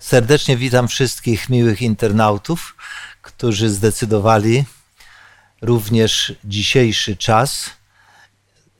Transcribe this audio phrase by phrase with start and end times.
[0.00, 2.76] Serdecznie witam wszystkich miłych internautów,
[3.22, 4.64] którzy zdecydowali
[5.62, 7.70] również dzisiejszy czas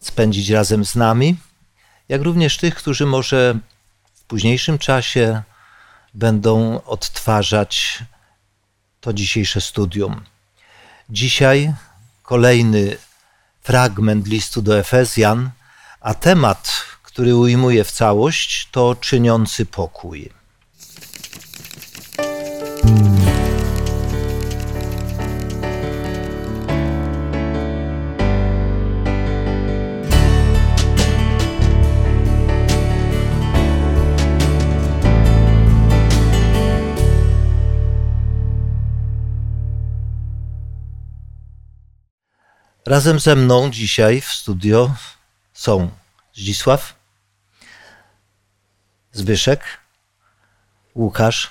[0.01, 1.37] spędzić razem z nami,
[2.09, 3.59] jak również tych, którzy może
[4.15, 5.43] w późniejszym czasie
[6.15, 7.99] będą odtwarzać
[9.01, 10.25] to dzisiejsze studium.
[11.11, 11.75] Dzisiaj
[12.23, 12.97] kolejny
[13.63, 15.51] fragment listu do Efezjan,
[16.01, 20.40] a temat, który ujmuje w całość, to czyniący pokój.
[42.91, 44.95] Razem ze mną dzisiaj w studio
[45.53, 45.91] są
[46.35, 46.95] Zdzisław,
[49.13, 49.65] Zbyszek,
[50.95, 51.51] Łukasz.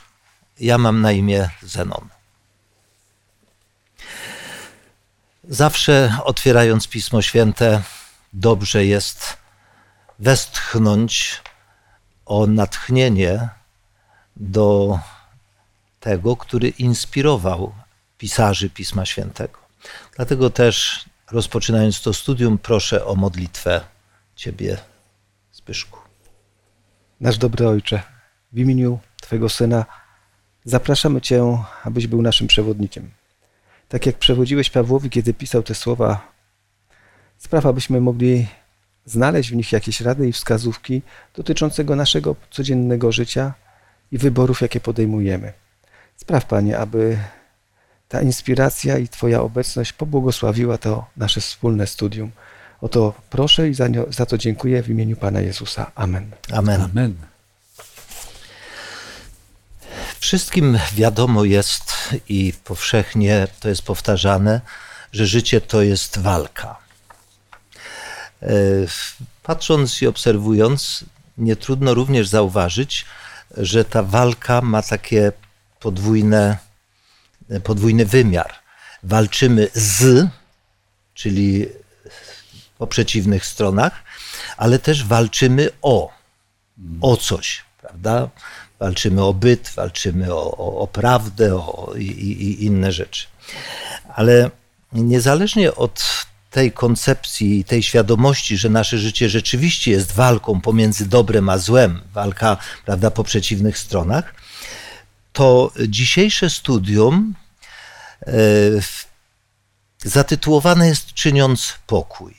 [0.60, 2.10] Ja mam na imię Zenon.
[5.44, 7.82] Zawsze otwierając Pismo Święte,
[8.34, 9.38] dobrze jest
[10.20, 11.42] westchnąć
[12.26, 13.50] o natchnienie
[14.36, 15.00] do
[16.00, 17.76] tego, który inspirował
[18.18, 19.60] pisarzy Pisma Świętego.
[20.16, 23.82] Dlatego też rozpoczynając to studium, proszę o modlitwę
[24.36, 24.78] Ciebie,
[25.52, 26.00] Zbyszku.
[27.20, 28.02] Nasz dobry Ojcze,
[28.52, 29.86] w imieniu Twojego Syna
[30.66, 33.10] zapraszamy Cię, abyś był naszym przewodnikiem.
[33.90, 36.32] Tak jak przewodziłeś Pawłowi, kiedy pisał te słowa,
[37.38, 38.48] spraw, abyśmy mogli
[39.06, 41.02] znaleźć w nich jakieś rady i wskazówki
[41.36, 43.54] dotyczącego naszego codziennego życia
[44.12, 45.54] i wyborów, jakie podejmujemy.
[46.16, 47.18] Spraw, Panie, aby
[48.10, 52.32] ta inspiracja i Twoja obecność pobłogosławiła to nasze wspólne studium.
[52.82, 55.92] O to proszę i za, za to dziękuję w imieniu Pana Jezusa.
[55.96, 56.32] Amen.
[56.52, 56.82] Amen.
[56.82, 57.16] Amen.
[60.20, 61.94] Wszystkim wiadomo jest
[62.30, 64.62] i powszechnie to jest powtarzane,
[65.14, 66.78] że życie to jest walka.
[68.42, 68.48] E,
[69.44, 71.06] patrząc i obserwując,
[71.38, 73.06] nie trudno również zauważyć,
[73.58, 75.32] że ta walka ma takie
[75.80, 76.58] podwójne
[77.64, 78.54] podwójny wymiar.
[79.04, 80.28] Walczymy z,
[81.14, 81.66] czyli
[82.78, 84.04] po przeciwnych stronach,
[84.58, 86.12] ale też walczymy o,
[87.02, 88.30] o coś, prawda?
[88.80, 93.26] Walczymy o byt, walczymy o, o, o prawdę o, i, i inne rzeczy.
[94.16, 94.52] Ale
[94.94, 101.50] niezależnie od tej koncepcji i tej świadomości, że nasze życie rzeczywiście jest walką pomiędzy dobrem
[101.50, 104.34] a złem, walka prawda, po przeciwnych stronach,
[105.40, 107.36] to dzisiejsze studium
[108.28, 108.34] e,
[110.04, 112.36] zatytułowane jest Czyniąc pokój.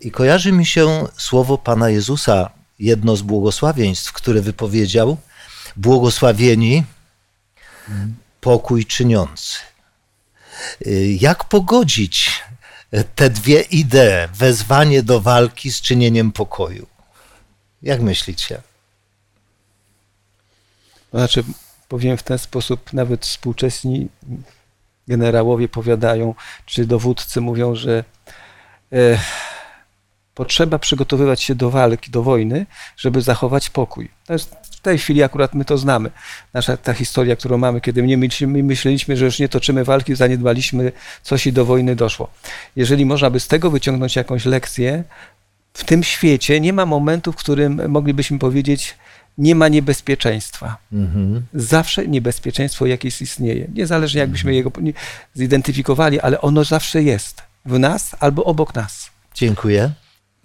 [0.00, 5.16] I kojarzy mi się słowo Pana Jezusa, jedno z błogosławieństw, które wypowiedział:
[5.76, 6.84] Błogosławieni
[8.40, 9.58] pokój czyniący.
[10.86, 12.42] E, jak pogodzić
[13.14, 16.86] te dwie idee, wezwanie do walki z czynieniem pokoju?
[17.82, 18.62] Jak myślicie?
[21.10, 21.44] Znaczy,
[21.88, 24.08] powiem w ten sposób, nawet współczesni
[25.08, 26.34] generałowie powiadają,
[26.66, 28.04] czy dowódcy mówią, że
[28.92, 29.18] e,
[30.34, 32.66] potrzeba przygotowywać się do walki, do wojny,
[32.96, 34.08] żeby zachować pokój.
[34.62, 36.10] W tej chwili akurat my to znamy.
[36.54, 40.92] Nasza ta historia, którą mamy, kiedy my myśleliśmy, że już nie toczymy walki, zaniedbaliśmy
[41.22, 42.30] coś i do wojny doszło.
[42.76, 45.04] Jeżeli można by z tego wyciągnąć jakąś lekcję,
[45.74, 48.94] w tym świecie nie ma momentu, w którym moglibyśmy powiedzieć,
[49.38, 50.76] nie ma niebezpieczeństwa.
[50.92, 51.46] Mhm.
[51.54, 53.68] Zawsze niebezpieczeństwo jakieś istnieje.
[53.74, 54.56] Niezależnie jakbyśmy mhm.
[54.56, 54.92] jego
[55.34, 57.42] zidentyfikowali, ale ono zawsze jest.
[57.64, 59.10] W nas albo obok nas.
[59.34, 59.92] Dziękuję.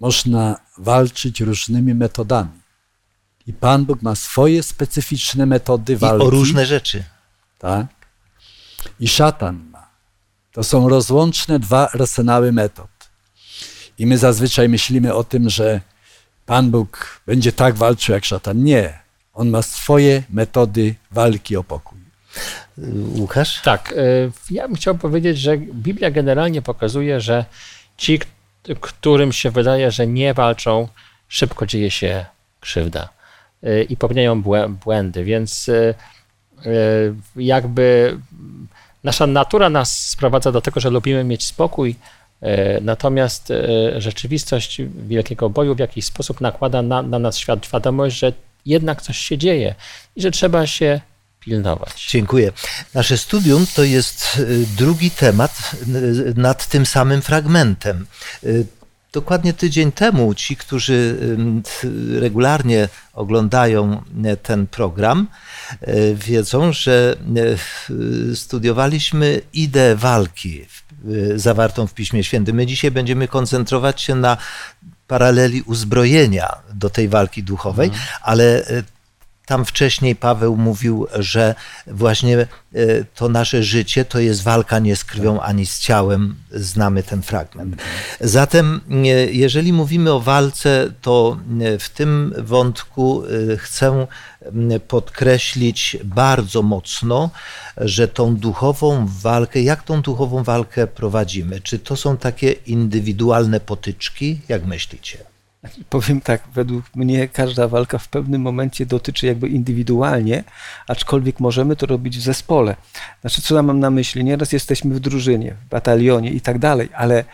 [0.00, 2.62] Można walczyć różnymi metodami.
[3.46, 6.24] I Pan Bóg ma swoje specyficzne metody walki.
[6.24, 7.04] I o różne rzeczy.
[7.58, 7.86] Tak.
[9.00, 9.86] I szatan ma.
[10.52, 12.90] To są rozłączne dwa arsenały metod.
[13.98, 15.80] I my zazwyczaj myślimy o tym, że
[16.46, 18.64] Pan Bóg będzie tak walczył jak szatan.
[18.64, 19.02] Nie.
[19.34, 21.98] On ma swoje metody walki o pokój.
[23.16, 23.62] Łukasz?
[23.62, 23.94] Tak.
[23.96, 27.44] E, ja bym chciał powiedzieć, że Biblia generalnie pokazuje, że
[27.96, 28.20] ci,
[28.80, 30.88] którym się wydaje, że nie walczą,
[31.28, 32.26] szybko dzieje się
[32.60, 33.08] krzywda
[33.62, 34.42] e, i popełniają
[34.84, 35.94] błędy, więc e,
[37.36, 38.18] jakby
[39.04, 41.96] nasza natura nas sprowadza do tego, że lubimy mieć spokój,
[42.80, 48.32] natomiast e, rzeczywistość wielkiego boju w jakiś sposób nakłada na, na nas świadomość, że
[48.66, 49.74] jednak coś się dzieje
[50.16, 51.00] i że trzeba się
[51.40, 52.06] pilnować.
[52.10, 52.52] Dziękuję.
[52.94, 55.70] Nasze studium to jest e, drugi temat
[56.36, 58.06] nad tym samym fragmentem.
[59.12, 61.16] dokładnie tydzień temu ci, którzy
[62.20, 64.02] regularnie oglądają
[64.42, 65.28] ten program,
[66.14, 67.16] wiedzą, że
[68.34, 70.66] studiowaliśmy ideę walki
[71.36, 72.56] zawartą w Piśmie Świętym.
[72.56, 74.36] My dzisiaj będziemy koncentrować się na
[75.06, 78.06] paraleli uzbrojenia do tej walki duchowej, mhm.
[78.22, 78.64] ale
[79.46, 81.54] tam wcześniej Paweł mówił, że
[81.86, 82.46] właśnie e,
[83.14, 86.36] to nasze życie to jest walka nie z krwią ani z ciałem.
[86.50, 87.82] Znamy ten fragment.
[88.20, 93.22] Zatem, e, jeżeli mówimy o walce, to e, w tym wątku
[93.58, 94.06] chcę
[94.88, 97.30] podkreślić bardzo mocno,
[97.76, 101.60] że tą duchową walkę, jak tą duchową walkę prowadzimy?
[101.60, 104.40] Czy to są takie indywidualne potyczki?
[104.48, 105.31] Jak myślicie?
[105.88, 110.44] Powiem tak, według mnie każda walka w pewnym momencie dotyczy jakby indywidualnie,
[110.88, 112.76] aczkolwiek możemy to robić w zespole.
[113.20, 114.24] Znaczy, co ja mam na myśli?
[114.24, 117.24] Nieraz jesteśmy w drużynie, w batalionie i tak dalej, ale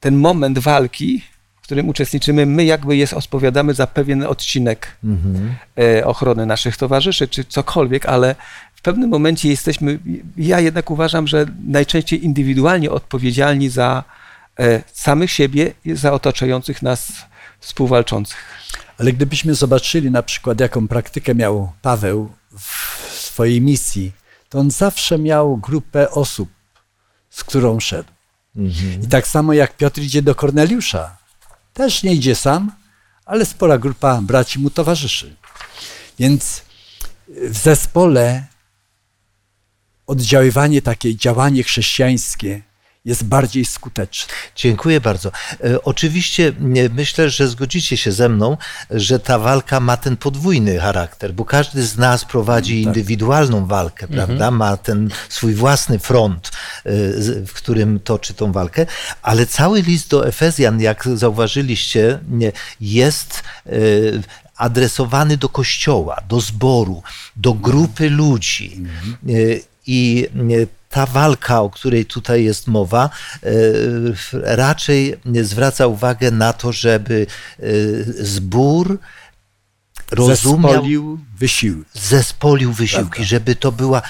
[0.00, 1.22] ten moment walki,
[1.56, 5.54] w którym uczestniczymy, my jakby jest odpowiadamy za pewien odcinek mhm.
[5.78, 8.34] E, ochrony naszych towarzyszy, czy cokolwiek, ale
[8.74, 9.98] w pewnym momencie jesteśmy,
[10.36, 14.04] ja jednak uważam, że najczęściej indywidualnie odpowiedzialni za
[14.58, 17.29] e, samych siebie i za otaczających nas
[17.60, 18.44] współwalczących.
[18.98, 22.64] Ale gdybyśmy zobaczyli na przykład, jaką praktykę miał Paweł w
[23.12, 24.12] swojej misji,
[24.48, 26.48] to on zawsze miał grupę osób,
[27.30, 28.10] z którą szedł.
[28.56, 29.02] Mhm.
[29.02, 31.16] I tak samo jak Piotr idzie do Korneliusza,
[31.74, 32.72] też nie idzie sam,
[33.26, 35.36] ale spora grupa braci mu towarzyszy.
[36.18, 36.62] Więc
[37.28, 38.46] w zespole
[40.06, 42.62] oddziaływanie takie, działanie chrześcijańskie
[43.04, 44.32] jest bardziej skuteczny.
[44.56, 45.32] Dziękuję bardzo.
[45.64, 46.52] E, oczywiście
[46.94, 48.56] myślę, że zgodzicie się ze mną,
[48.90, 52.86] że ta walka ma ten podwójny charakter, bo każdy z nas prowadzi tak.
[52.86, 54.26] indywidualną walkę, mhm.
[54.26, 54.50] prawda?
[54.50, 56.50] Ma ten swój własny front, e,
[57.46, 58.86] w którym toczy tą walkę,
[59.22, 62.18] ale cały list do Efezjan, jak zauważyliście,
[62.80, 63.70] jest e,
[64.56, 67.02] adresowany do kościoła, do zboru,
[67.36, 68.72] do grupy ludzi.
[68.76, 69.16] Mhm.
[69.86, 70.28] I
[70.90, 73.10] ta walka, o której tutaj jest mowa,
[73.42, 73.50] e,
[74.32, 77.26] raczej zwraca uwagę na to, żeby
[77.58, 77.62] e,
[78.24, 78.98] zbór
[80.10, 83.24] rozumiał, zespolił wysiłki, zespolił wysiłki Prawda.
[83.24, 84.02] żeby to była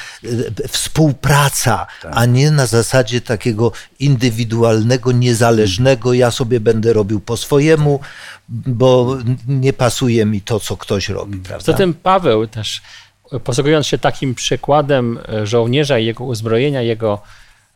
[0.62, 2.12] e, współpraca, tak.
[2.14, 8.00] a nie na zasadzie takiego indywidualnego, niezależnego, ja sobie będę robił po swojemu,
[8.48, 9.18] bo
[9.48, 11.38] nie pasuje mi to, co ktoś robi.
[11.38, 11.72] Prawda?
[11.72, 12.82] Zatem Paweł też
[13.44, 17.22] posługując się takim przykładem e, żołnierza i jego uzbrojenia, jego,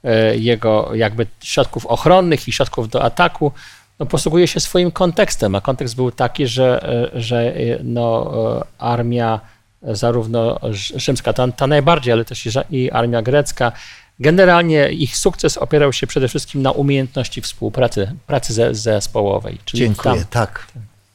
[0.04, 3.52] e, jego jakby środków ochronnych i środków do ataku,
[3.98, 7.54] no posługuje się swoim kontekstem, a kontekst był taki, że, e, że
[7.84, 8.32] no,
[8.78, 9.40] armia
[9.82, 10.60] zarówno
[10.96, 13.72] rzymska, ta, ta najbardziej, ale też i armia grecka,
[14.20, 19.58] generalnie ich sukces opierał się przede wszystkim na umiejętności współpracy, pracy zespołowej.
[19.64, 20.24] Czyli Dziękuję, tam.
[20.30, 20.66] tak.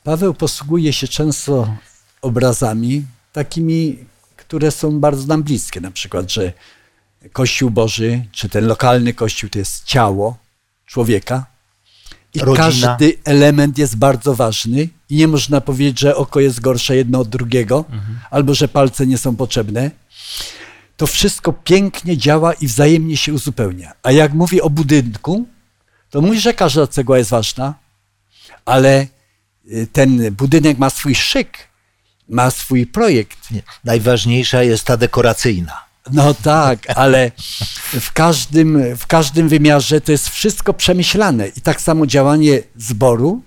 [0.04, 1.68] Paweł posługuje się często
[2.22, 3.98] obrazami takimi
[4.50, 5.82] które są bardzo nam bliskie.
[5.82, 6.54] Na przykład, że
[7.32, 10.38] Kościół Boży, czy ten lokalny Kościół to jest ciało
[10.86, 11.46] człowieka.
[12.34, 12.58] I Rodzina.
[12.58, 17.30] każdy element jest bardzo ważny i nie można powiedzieć, że oko jest gorsze jedno od
[17.30, 18.20] drugiego, mhm.
[18.32, 19.92] albo że palce nie są potrzebne.
[20.98, 23.94] To wszystko pięknie działa i wzajemnie się uzupełnia.
[24.04, 25.46] A jak mówi o budynku,
[26.10, 27.74] to mówi, że każda cegła jest ważna,
[28.66, 29.08] ale
[29.72, 31.69] y, ten budynek ma swój szyk,
[32.30, 33.52] ma swój projekt.
[33.52, 33.62] Nie.
[33.84, 35.90] Najważniejsza jest ta dekoracyjna.
[36.12, 37.32] No tak, ale
[38.00, 41.48] w każdym, w każdym wymiarze to jest wszystko przemyślane.
[41.48, 43.42] I tak samo działanie zboru,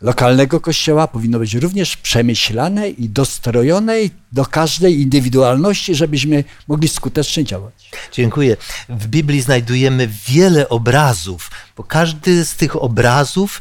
[0.00, 3.94] lokalnego kościoła powinno być również przemyślane i dostrojone
[4.32, 7.90] do każdej indywidualności, żebyśmy mogli skutecznie działać.
[8.12, 8.56] Dziękuję.
[8.88, 13.60] W Biblii znajdujemy wiele obrazów, bo każdy z tych obrazów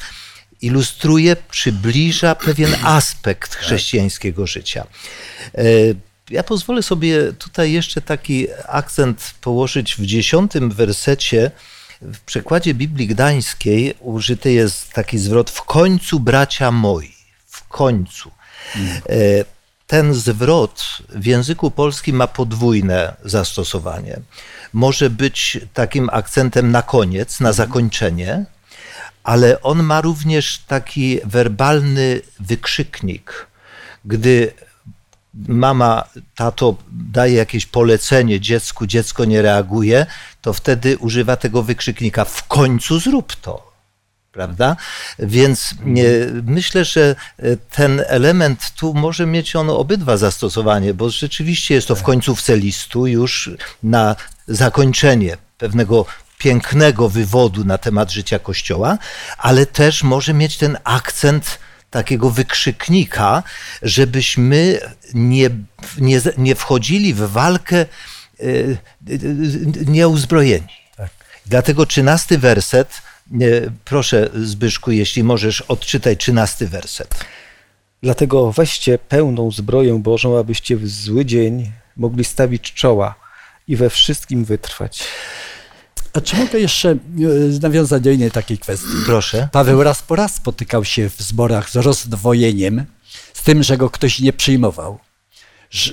[0.61, 4.87] ilustruje, przybliża pewien aspekt chrześcijańskiego życia.
[5.55, 5.63] E,
[6.29, 11.51] ja pozwolę sobie tutaj jeszcze taki akcent położyć w dziesiątym wersecie.
[12.01, 17.15] W przekładzie Biblii Gdańskiej użyty jest taki zwrot w końcu bracia moi,
[17.47, 18.31] w końcu.
[19.09, 19.45] E,
[19.87, 24.19] ten zwrot w języku polskim ma podwójne zastosowanie.
[24.73, 28.45] Może być takim akcentem na koniec, na zakończenie,
[29.23, 33.47] ale on ma również taki werbalny wykrzyknik.
[34.05, 34.53] Gdy
[35.33, 36.03] mama,
[36.35, 40.05] tato daje jakieś polecenie dziecku, dziecko nie reaguje,
[40.41, 43.71] to wtedy używa tego wykrzyknika: w końcu zrób to.
[44.31, 44.75] Prawda?
[45.19, 46.05] Więc nie,
[46.43, 47.15] myślę, że
[47.69, 53.07] ten element tu może mieć on obydwa zastosowanie, bo rzeczywiście jest to w końcówce listu
[53.07, 53.49] już
[53.83, 54.15] na
[54.47, 56.05] zakończenie pewnego
[56.41, 58.97] pięknego wywodu na temat życia Kościoła,
[59.37, 61.59] ale też może mieć ten akcent
[61.91, 63.43] takiego wykrzyknika,
[63.81, 64.79] żebyśmy
[65.13, 65.49] nie,
[65.97, 67.85] nie, nie wchodzili w walkę
[68.39, 68.77] y,
[69.09, 69.19] y,
[69.85, 70.67] nieuzbrojeni.
[71.45, 73.01] Dlatego trzynasty werset,
[73.85, 77.25] proszę Zbyszku, jeśli możesz, odczytaj trzynasty werset.
[78.03, 83.15] Dlatego weźcie pełną zbroję Bożą, abyście w zły dzień mogli stawić czoła
[83.67, 85.03] i we wszystkim wytrwać.
[86.13, 86.97] A czy mogę jeszcze e,
[87.61, 88.87] nawiązać do innej takiej kwestii?
[89.05, 89.49] Proszę.
[89.51, 92.85] Paweł raz po raz spotykał się w zborach z rozdwojeniem,
[93.33, 94.99] z tym, że go ktoś nie przyjmował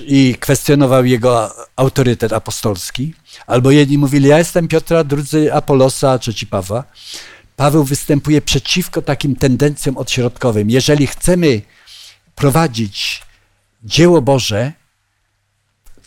[0.05, 3.13] i kwestionował jego autorytet apostolski.
[3.47, 6.83] Albo jedni mówili, ja jestem Piotra, drudzy Apolosa, trzeci Pawła.
[7.55, 10.69] Paweł występuje przeciwko takim tendencjom odśrodkowym.
[10.69, 11.61] Jeżeli chcemy
[12.35, 13.21] prowadzić
[13.83, 14.73] dzieło Boże,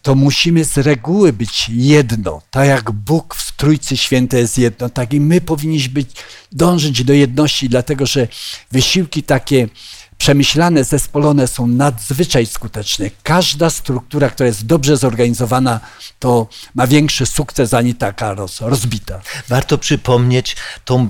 [0.03, 2.43] to musimy z reguły być jedno.
[2.51, 6.11] Tak jak Bóg w Trójcy Świętej jest jedno, tak i my powinniśmy być,
[6.53, 8.29] dążyć do jedności, dlatego że
[8.73, 9.69] wysiłki takie
[10.19, 13.11] przemyślane, zespolone są nadzwyczaj skuteczne.
[13.23, 15.81] Każda struktura, która jest dobrze zorganizowana,
[16.19, 19.21] to ma większy sukces, ani taka roz, rozbita.
[19.49, 21.09] Warto przypomnieć tą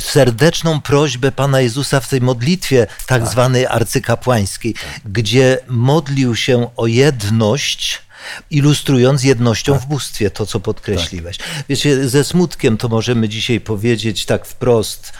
[0.00, 4.74] serdeczną prośbę Pana Jezusa w tej modlitwie tak zwanej arcykapłańskiej,
[5.04, 8.02] gdzie modlił się o jedność,
[8.50, 11.38] ilustrując jednością w bóstwie, to co podkreśliłeś.
[11.68, 15.12] Wiecie, ze smutkiem to możemy dzisiaj powiedzieć tak wprost.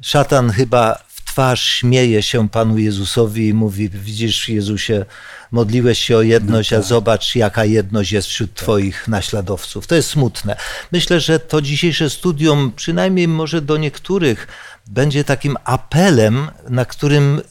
[0.00, 5.04] Szatan chyba w twarz śmieje się Panu Jezusowi i mówi, widzisz Jezusie,
[5.50, 9.86] modliłeś się o jedność, a zobacz jaka jedność jest wśród Twoich naśladowców.
[9.86, 10.56] To jest smutne.
[10.92, 14.48] Myślę, że to dzisiejsze studium, przynajmniej może do niektórych,
[14.86, 17.42] będzie takim apelem, na którym e,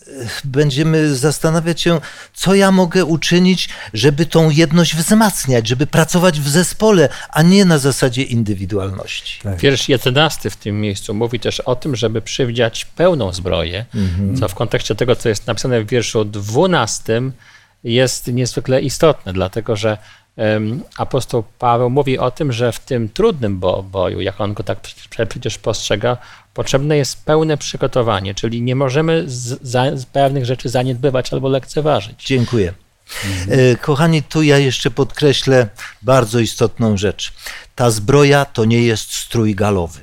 [0.44, 2.02] będziemy zastanawiać się,
[2.34, 7.78] co ja mogę uczynić, żeby tą jedność wzmacniać, żeby pracować w zespole, a nie na
[7.78, 9.40] zasadzie indywidualności.
[9.58, 13.86] Wiersz 11 w tym miejscu mówi też o tym, żeby przywdziać pełną zbroję,
[14.40, 17.22] co w kontekście tego, co jest napisane w wierszu 12,
[17.84, 19.98] jest niezwykle istotne, dlatego że
[20.98, 24.80] apostoł Paweł mówi o tym, że w tym trudnym bo, boju, jak on go tak
[24.82, 26.18] prze- przecież postrzega,
[26.54, 32.26] potrzebne jest pełne przygotowanie, czyli nie możemy z, za, z pewnych rzeczy zaniedbywać albo lekceważyć.
[32.26, 32.74] Dziękuję.
[33.50, 35.68] E, Kochani, tu ja jeszcze podkreślę
[36.02, 37.34] bardzo istotną rzecz.
[37.76, 40.00] Ta zbroja to nie jest strój galowy.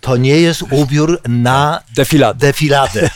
[0.00, 2.46] To nie jest ubiór na Defiladę.
[2.46, 3.10] defiladę.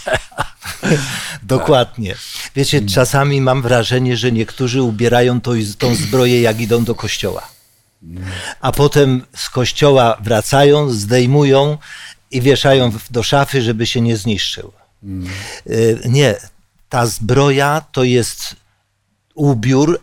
[1.43, 2.15] Dokładnie.
[2.54, 7.49] Wiecie, czasami mam wrażenie, że niektórzy ubierają tą, tą zbroję, jak idą do kościoła.
[8.61, 11.78] A potem z kościoła wracają, zdejmują
[12.30, 14.73] i wieszają do szafy, żeby się nie zniszczył.
[15.66, 16.35] Y, Nie,
[16.88, 18.56] ta zbroja to jest
[19.35, 20.00] ubiór,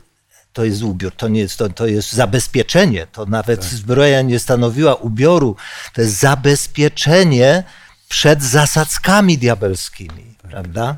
[0.54, 3.08] to jest ubiór, to nie jest, to, to jest zabezpieczenie.
[3.12, 5.56] To nawet zbroja nie stanowiła ubioru,
[5.94, 7.64] to jest zabezpieczenie
[8.10, 10.98] przed zasadzkami diabelskimi, prawda?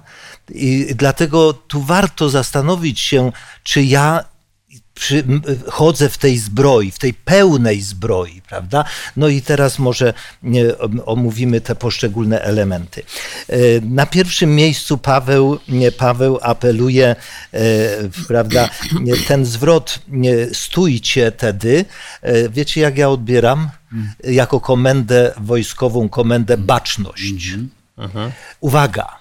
[0.56, 3.32] I dlatego tu warto zastanowić się,
[3.64, 4.24] czy ja
[4.94, 5.24] przy,
[5.68, 8.84] chodzę w tej zbroi, w tej pełnej zbroi, prawda?
[9.18, 10.14] No i teraz może
[10.80, 13.04] om- omówimy te poszczególne elementy.
[13.50, 17.16] E, Na pierwszym miejscu Paweł, nie, Paweł apeluje,
[17.54, 17.60] e,
[18.28, 18.70] prawda,
[19.28, 20.00] ten zwrot
[20.54, 21.86] stójcie tedy,
[22.22, 23.70] e, wiecie jak ja odbieram?
[24.24, 27.24] Jako komendę wojskową, komendę baczność.
[28.60, 29.21] Uwaga!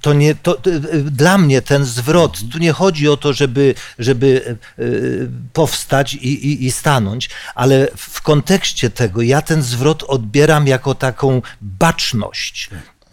[0.00, 4.56] To nie, to, y, dla mnie ten zwrot, tu nie chodzi o to, żeby, żeby
[4.78, 10.94] y, powstać i, i, i stanąć, ale w kontekście tego ja ten zwrot odbieram jako
[10.94, 12.70] taką baczność.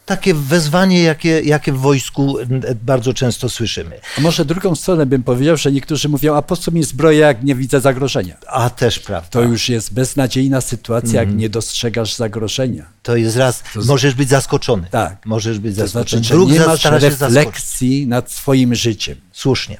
[0.07, 2.37] Takie wezwanie, jakie, jakie w wojsku
[2.83, 3.99] bardzo często słyszymy.
[4.17, 7.43] A może drugą stronę bym powiedział, że niektórzy mówią, a po co mi zbroja, jak
[7.43, 8.37] nie widzę zagrożenia?
[8.47, 9.29] A też prawda.
[9.29, 12.85] To już jest beznadziejna sytuacja, jak nie dostrzegasz zagrożenia.
[13.03, 14.87] To jest raz, możesz być zaskoczony.
[14.91, 15.25] Tak.
[15.25, 16.09] Możesz być To zaskoczony.
[16.09, 19.17] znaczy, że Druk nie masz refleksji nad swoim życiem.
[19.37, 19.77] Słusznie.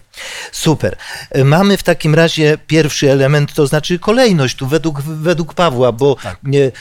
[0.51, 0.97] Super.
[1.31, 6.15] E, Mamy w takim razie pierwszy element, to znaczy kolejność tu według, według Pawła, bo
[6.43, 6.71] nie, y,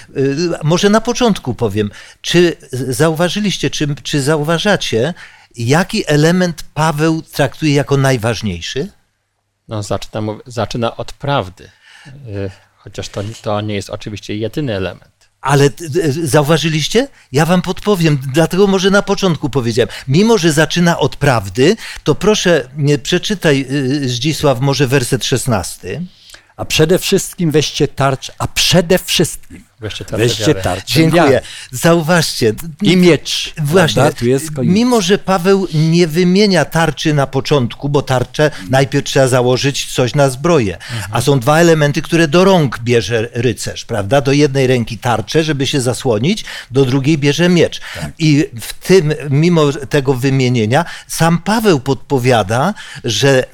[0.62, 1.90] może na początku powiem,
[2.20, 5.14] czy zauważyliście, czy, czy zauważacie,
[5.56, 8.88] jaki element Paweł traktuje jako najważniejszy?
[9.68, 11.70] No, zaczyna, zaczyna od prawdy,
[12.06, 15.15] Y, chociaż to, to nie jest oczywiście jedyny element.
[15.46, 17.08] Ale t- t- zauważyliście?
[17.32, 19.88] Ja wam podpowiem, dlatego może na początku powiedziałem.
[20.08, 22.68] Mimo, że zaczyna od prawdy, to proszę,
[23.02, 26.02] przeczytaj y, Zdzisław może werset 16.
[26.56, 30.62] A przede wszystkim weźcie tarczę, a przede wszystkim Weźcie tarczę weźcie wiary.
[30.62, 31.22] tarczę Dziękuję.
[31.22, 31.40] wiary.
[31.70, 32.54] Zauważcie.
[32.82, 33.54] I miecz.
[33.58, 34.02] Właśnie,
[34.62, 40.30] mimo że Paweł nie wymienia tarczy na początku, bo tarczę najpierw trzeba założyć coś na
[40.30, 40.78] zbroję,
[41.10, 44.20] a są dwa elementy, które do rąk bierze rycerz, prawda?
[44.20, 47.80] Do jednej ręki tarczę, żeby się zasłonić, do drugiej bierze miecz.
[48.18, 53.44] I w tym, mimo tego wymienienia, sam Paweł podpowiada, że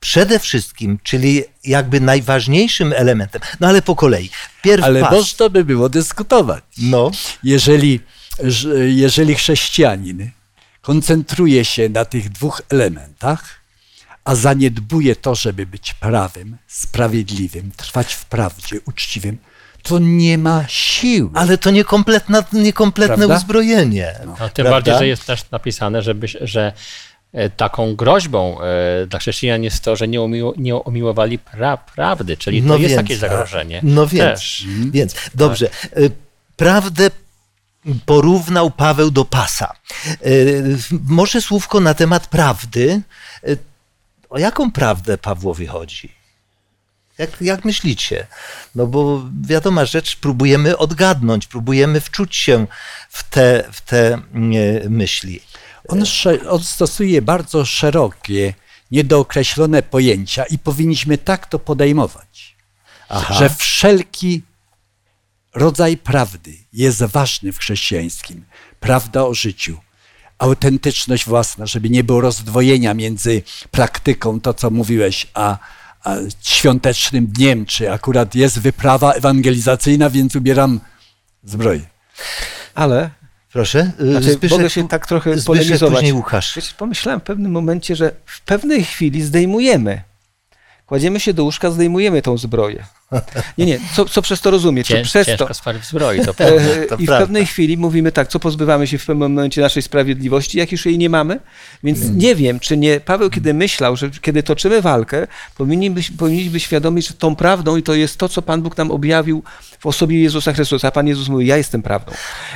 [0.00, 4.30] przede wszystkim, czyli jakby najważniejszym elementem, no ale po kolei.
[4.62, 5.12] Pierw Ale pas.
[5.12, 6.64] można by było dyskutować.
[6.78, 7.10] No,
[7.44, 8.00] Jeżeli,
[8.44, 10.30] że- jeżeli chrześcijanin
[10.82, 13.60] koncentruje się na tych dwóch elementach,
[14.24, 19.38] a zaniedbuje to, żeby być prawym, sprawiedliwym, trwać w prawdzie, uczciwym,
[19.82, 21.30] to nie ma sił.
[21.34, 22.44] ale to niekompletne
[23.16, 23.36] Prawda?
[23.36, 24.14] uzbrojenie.
[24.26, 24.70] No, tym Prawda?
[24.70, 26.72] bardziej, że jest też napisane, żeby, że
[27.56, 32.62] taką groźbą e, dla chrześcijan jest to, że nie, umiło, nie umiłowali pra, prawdy, czyli
[32.62, 33.80] to jest takie zagrożenie.
[33.82, 34.66] No więc, Też.
[34.90, 35.70] więc dobrze.
[35.98, 36.10] Y,
[36.56, 37.10] Prawdę
[38.06, 39.72] porównał Paweł do pasa.
[41.08, 43.02] Może słówko na temat prawdy.
[44.30, 46.12] O jaką prawdę Pawłowi chodzi?
[47.18, 48.26] Jak, jak myślicie?
[48.74, 52.66] No bo wiadoma rzecz, próbujemy odgadnąć, próbujemy wczuć się
[53.08, 55.40] w te, w te nie, myśli.
[55.90, 58.54] On, stosuje bardzo szerokie,
[58.90, 62.56] niedookreślone pojęcia i powinniśmy tak to podejmować,
[63.08, 63.34] Aha.
[63.34, 64.42] że wszelki
[65.54, 68.44] rodzaj prawdy jest ważny w chrześcijańskim.
[68.80, 69.78] Prawda o życiu,
[70.38, 75.58] autentyczność własna, żeby nie było rozdwojenia między praktyką, to co mówiłeś, a,
[76.04, 80.80] a świątecznym dniem, czy akurat jest wyprawa ewangelizacyjna, więc ubieram
[81.44, 81.80] zbroję.
[82.74, 83.10] Ale
[83.52, 85.94] Proszę, y, Znaczy, Zbyszek, mogę się tak trochę Zbyszek, polemizować.
[85.94, 86.56] później Łukasz.
[86.56, 90.02] Wiecie, pomyślałem w pewnym momencie, że w pewnej chwili zdejmujemy.
[90.86, 92.84] Kładziemy się do łóżka, zdejmujemy tą zbroję.
[93.58, 94.84] Nie, nie, co, co przez to rozumie?
[94.84, 96.62] Czy Cię, przez to, ciężko spalić w zbroi, to prawda.
[96.62, 97.18] E, To I w prawda.
[97.26, 100.98] pewnej chwili mówimy tak, co pozbywamy się w pewnym momencie naszej sprawiedliwości, jak już jej
[100.98, 101.40] nie mamy.
[101.84, 105.26] Więc nie wiem, czy nie Paweł, kiedy myślał, że kiedy toczymy walkę,
[105.56, 108.76] powinni być, powinni być świadomi, że tą prawdą i to jest to, co Pan Bóg
[108.76, 109.42] nam objawił
[109.78, 110.88] w osobie Jezusa Chrystusa.
[110.88, 112.12] A Pan Jezus mówi, ja jestem prawdą.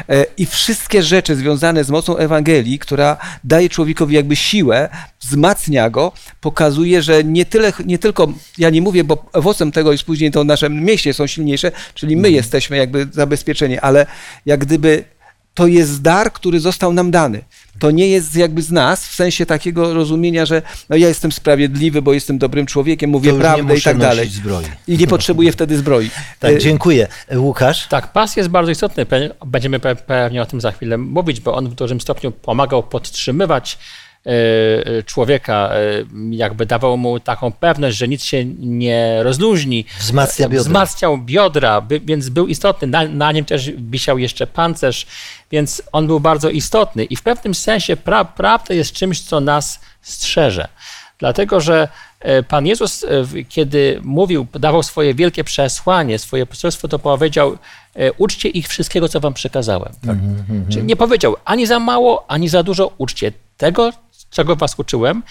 [0.09, 4.89] E, I wszystkie rzeczy związane z mocą Ewangelii, która daje człowiekowi jakby siłę,
[5.21, 10.05] wzmacnia go, pokazuje, że nie, tyle, nie tylko, ja nie mówię, bo owocem tego jest
[10.05, 14.07] później to nasze mięśnie są silniejsze, czyli my jesteśmy jakby zabezpieczeni, ale
[14.47, 15.05] jak gdyby
[15.55, 17.45] to jest dar, który został nam dany.
[17.79, 22.03] To nie jest jakby z nas, w sensie takiego rozumienia, że no ja jestem sprawiedliwy,
[22.03, 24.29] bo jestem dobrym człowiekiem, mówię prawdę i tak dalej.
[24.29, 24.65] zbroi.
[24.89, 26.11] I nie potrzebuję wtedy zbroi.
[26.41, 27.09] Tak, E, dziękuję.
[27.37, 27.89] Łukasz?
[27.89, 29.07] Tak, pas jest bardzo istotny.
[29.47, 33.79] Będziemy pe- pewnie o tym za chwilę mówić, bo on w dużym stopniu pomagał podtrzymywać
[35.07, 39.85] człowieka, e, jakby dawał mu taką pewność, że nic się nie rozluźni.
[39.99, 40.65] Wzmacnia biodra.
[40.65, 42.89] Wzmacniał biodra, więc był istotny.
[42.89, 45.07] Na, na nim też wisiał jeszcze pancerz,
[45.51, 47.05] więc on był bardzo istotny.
[47.05, 50.69] I w pewnym sensie pra, prawda jest czymś, co nas strzeże.
[51.19, 51.89] Dlatego, że
[52.21, 53.09] e, Pan Jezus, e,
[53.49, 57.59] kiedy mówił, dawał swoje wielkie przesłanie, swoje poselstwo, to powiedział:
[57.95, 59.93] e, Uczcie ich wszystkiego, co wam przekazałem.
[60.71, 62.93] Czyli nie powiedział ani za mało, ani za dużo.
[62.99, 63.93] Uczcie tego,
[64.35, 65.23] czego was uczyłem,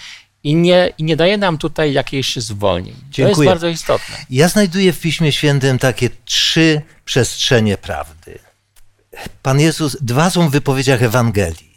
[0.44, 2.94] i nie, i nie daje nam tutaj jakichś zwolnień.
[2.94, 3.48] To jest Dziękuję.
[3.48, 4.16] bardzo istotne.
[4.30, 8.38] Ja znajduję w Piśmie Świętym takie trzy przestrzenie prawdy.
[9.42, 11.74] Pan Jezus, dwa są w wypowiedziach Ewangelii.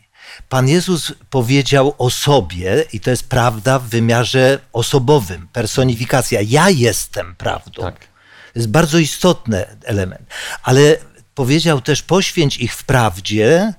[0.49, 6.39] Pan Jezus powiedział o sobie, i to jest prawda w wymiarze osobowym, personifikacja.
[6.41, 7.81] Ja jestem prawdą.
[7.81, 7.99] Tak.
[7.99, 10.21] To jest bardzo istotny element.
[10.63, 10.97] Ale
[11.35, 13.73] powiedział też: poświęć ich w prawdzie,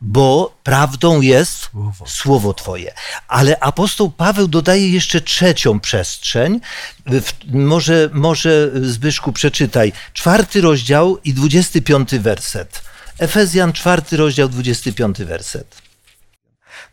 [0.00, 1.70] bo prawdą jest
[2.06, 2.54] słowo.
[2.54, 2.94] Twoje.
[3.28, 6.60] Ale apostoł Paweł dodaje jeszcze trzecią przestrzeń.
[7.06, 9.92] W, może, może Zbyszku przeczytaj.
[10.12, 12.82] Czwarty rozdział i dwudziesty piąty werset.
[13.18, 15.82] Efezjan, czwarty rozdział, dwudziesty piąty werset.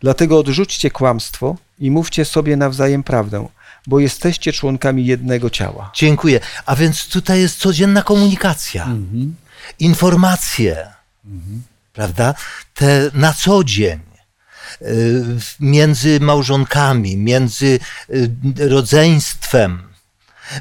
[0.01, 3.47] Dlatego odrzućcie kłamstwo i mówcie sobie nawzajem prawdę,
[3.87, 5.91] bo jesteście członkami jednego ciała.
[5.95, 6.39] Dziękuję.
[6.65, 8.87] A więc tutaj jest codzienna komunikacja,
[9.79, 10.87] informacje,
[11.93, 12.33] prawda?
[12.73, 13.99] Te na co dzień
[14.81, 15.23] y,
[15.59, 18.29] między małżonkami, między y,
[18.69, 19.83] rodzeństwem,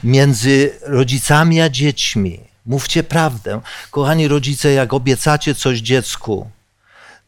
[0.05, 2.41] między rodzicami a dziećmi.
[2.67, 3.61] Mówcie prawdę.
[3.91, 6.51] Kochani rodzice, jak obiecacie coś dziecku,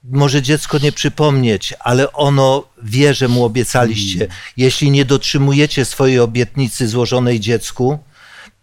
[0.04, 4.28] może dziecko nie przypomnieć, ale ono wie, że mu obiecaliście.
[4.56, 7.98] Jeśli nie dotrzymujecie swojej obietnicy złożonej dziecku,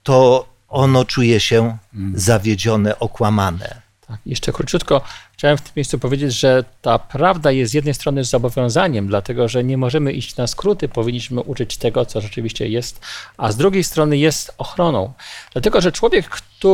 [0.03, 1.77] to ono czuje się
[2.13, 3.88] zawiedzione, okłamane.
[4.09, 5.01] Tak, jeszcze króciutko
[5.33, 9.63] chciałem w tym miejscu powiedzieć, że ta prawda jest z jednej strony zobowiązaniem, dlatego że
[9.63, 13.05] nie możemy iść na skróty, powinniśmy uczyć tego, co rzeczywiście jest,
[13.37, 15.13] a z drugiej strony jest ochroną.
[15.53, 16.29] Dlatego, że człowiek,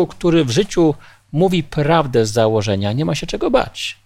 [0.09, 0.95] który w życiu
[1.31, 3.97] mówi prawdę z założenia, nie ma się czego bać.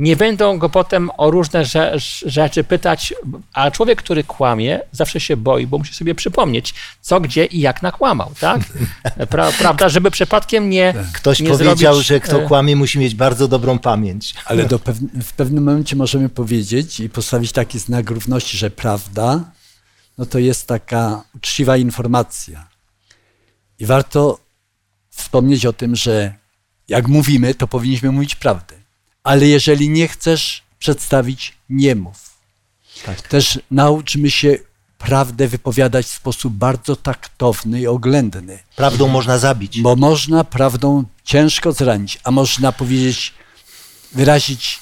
[0.00, 3.14] Nie będą go potem o różne rze- rzeczy pytać,
[3.52, 7.82] a człowiek, który kłamie, zawsze się boi, bo musi sobie przypomnieć, co, gdzie i jak
[7.82, 8.60] nakłamał, tak?
[9.30, 10.94] Pra, prawda, żeby przypadkiem nie.
[11.12, 14.34] Ktoś nie powiedział, zrobić, że kto e, kłamie, musi mieć bardzo dobrą pamięć.
[14.44, 19.44] Ale do pew- w pewnym momencie możemy powiedzieć i postawić taki znak równości, że prawda,
[20.18, 22.68] no to jest taka uczciwa informacja.
[23.78, 24.38] I warto
[25.10, 26.34] wspomnieć o tym, że
[26.88, 28.79] jak mówimy, to powinniśmy mówić prawdę.
[29.24, 32.30] Ale jeżeli nie chcesz przedstawić, nie mów.
[33.06, 33.28] Tak.
[33.28, 34.58] Też nauczmy się
[34.98, 38.58] prawdę wypowiadać w sposób bardzo taktowny i oględny.
[38.76, 39.80] Prawdą można zabić.
[39.80, 43.34] Bo można prawdą ciężko zranić, a można powiedzieć,
[44.12, 44.80] wyrazić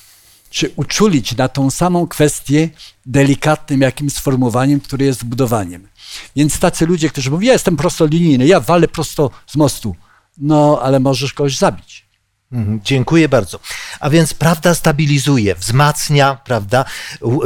[0.50, 2.68] czy uczulić na tą samą kwestię
[3.06, 5.88] delikatnym jakimś sformułowaniem, które jest budowaniem.
[6.36, 9.96] Więc tacy ludzie, którzy mówią, ja jestem prostolinijny, ja walę prosto z mostu,
[10.38, 12.07] no ale możesz kogoś zabić.
[12.52, 13.60] Mhm, Dziękuję bardzo.
[14.00, 16.84] A więc prawda stabilizuje, wzmacnia, prawda,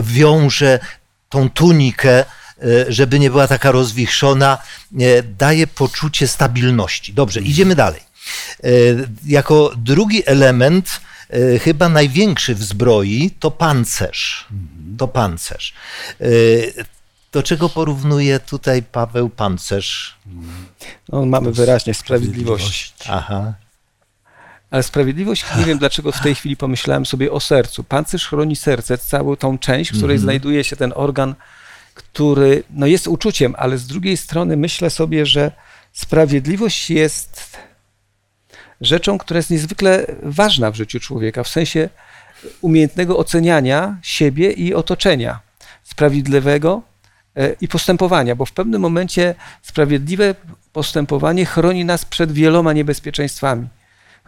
[0.02, 0.78] wiąże
[1.28, 2.24] tą tunikę, e,
[2.88, 4.58] żeby nie była taka rozwichrzona,
[5.00, 7.14] e, daje poczucie stabilności.
[7.14, 8.00] Dobrze, idziemy dalej.
[8.64, 8.68] E,
[9.26, 11.00] Jako drugi element,
[11.64, 14.46] chyba największy w zbroi, to pancerz.
[14.98, 15.74] To pancerz.
[17.32, 20.16] Do czego porównuje tutaj Paweł pancerz?
[21.08, 22.94] No, mamy wyraźnie sprawiedliwość.
[23.08, 23.54] Aha.
[24.72, 27.84] Ale sprawiedliwość, nie wiem dlaczego w tej chwili pomyślałem sobie o sercu.
[27.84, 31.34] Pancerz chroni serce, całą tą część, w której znajduje się ten organ,
[31.94, 35.52] który no, jest uczuciem, ale z drugiej strony myślę sobie, że
[35.92, 37.58] sprawiedliwość jest
[38.80, 41.88] rzeczą, która jest niezwykle ważna w życiu człowieka, w sensie
[42.60, 45.40] umiejętnego oceniania siebie i otoczenia,
[45.82, 46.82] sprawiedliwego
[47.36, 50.34] e, i postępowania, bo w pewnym momencie sprawiedliwe
[50.72, 53.68] postępowanie chroni nas przed wieloma niebezpieczeństwami.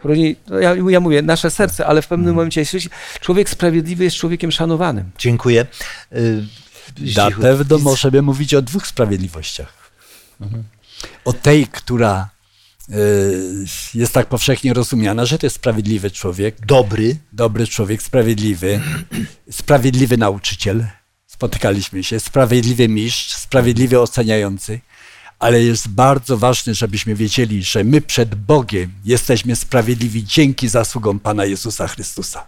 [0.05, 2.79] Chroni, no ja, ja mówię, nasze serce, ale w pewnym momencie, jeśli
[3.19, 5.11] człowiek sprawiedliwy jest człowiekiem szanowanym.
[5.17, 5.65] Dziękuję.
[6.11, 6.17] E,
[7.15, 9.91] Na pewno możemy mówić o dwóch sprawiedliwościach.
[11.25, 12.29] O tej, która
[12.89, 12.93] y,
[13.93, 17.17] jest tak powszechnie rozumiana, że to jest sprawiedliwy człowiek, Dobry.
[17.33, 18.81] dobry człowiek, sprawiedliwy,
[19.51, 20.85] sprawiedliwy nauczyciel,
[21.27, 24.79] spotykaliśmy się, sprawiedliwy mistrz, sprawiedliwy oceniający,
[25.39, 31.45] ale jest bardzo ważne, żebyśmy wiedzieli, że my przed Bogiem jesteśmy sprawiedliwi dzięki zasługom Pana
[31.45, 32.45] Jezusa Chrystusa.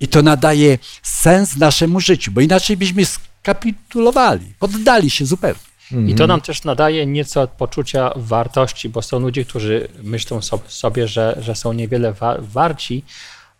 [0.00, 5.60] I to nadaje sens naszemu życiu, bo inaczej byśmy skapitulowali, poddali się zupełnie.
[6.08, 11.08] I to nam też nadaje nieco poczucia wartości, bo są ludzie, którzy myślą so- sobie,
[11.08, 13.04] że, że są niewiele wa- warci,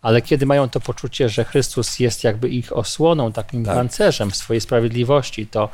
[0.01, 3.75] ale kiedy mają to poczucie, że Chrystus jest jakby ich osłoną, takim Tak.
[3.75, 5.69] pancerzem swojej sprawiedliwości, to,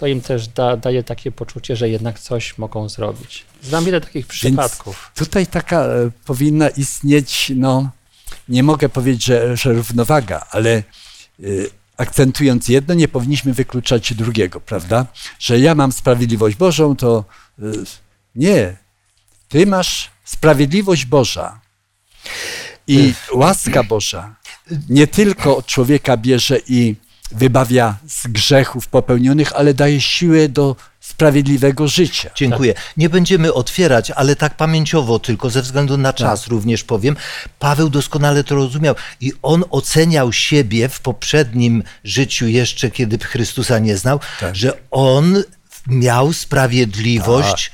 [0.00, 3.44] to im też da, daje takie poczucie, że jednak coś mogą zrobić.
[3.62, 5.10] Znam wiele takich przypadków.
[5.14, 7.90] Tutaj taka e, powinna istnieć, no
[8.48, 10.82] nie mogę powiedzieć, że, że równowaga, ale e,
[11.96, 15.06] akcentując jedno, nie powinniśmy wykluczać drugiego, prawda?
[15.38, 17.24] Że ja mam sprawiedliwość Bożą, to
[17.58, 17.62] e,
[18.34, 18.76] nie.
[19.48, 21.60] Ty masz sprawiedliwość Boża
[22.86, 24.36] i łaska Boża
[24.88, 26.96] nie tylko od człowieka bierze i
[27.32, 32.30] wybawia z grzechów popełnionych, ale daje siłę do sprawiedliwego życia.
[32.34, 32.74] Dziękuję.
[32.96, 37.16] Nie będziemy otwierać, ale tak pamięciowo tylko, ze względu na czas również powiem.
[37.58, 43.96] Paweł doskonale to rozumiał i on oceniał siebie w poprzednim życiu, jeszcze kiedy Chrystusa nie
[43.96, 44.56] znał, Tak.
[44.56, 45.42] że on
[45.86, 47.72] miał sprawiedliwość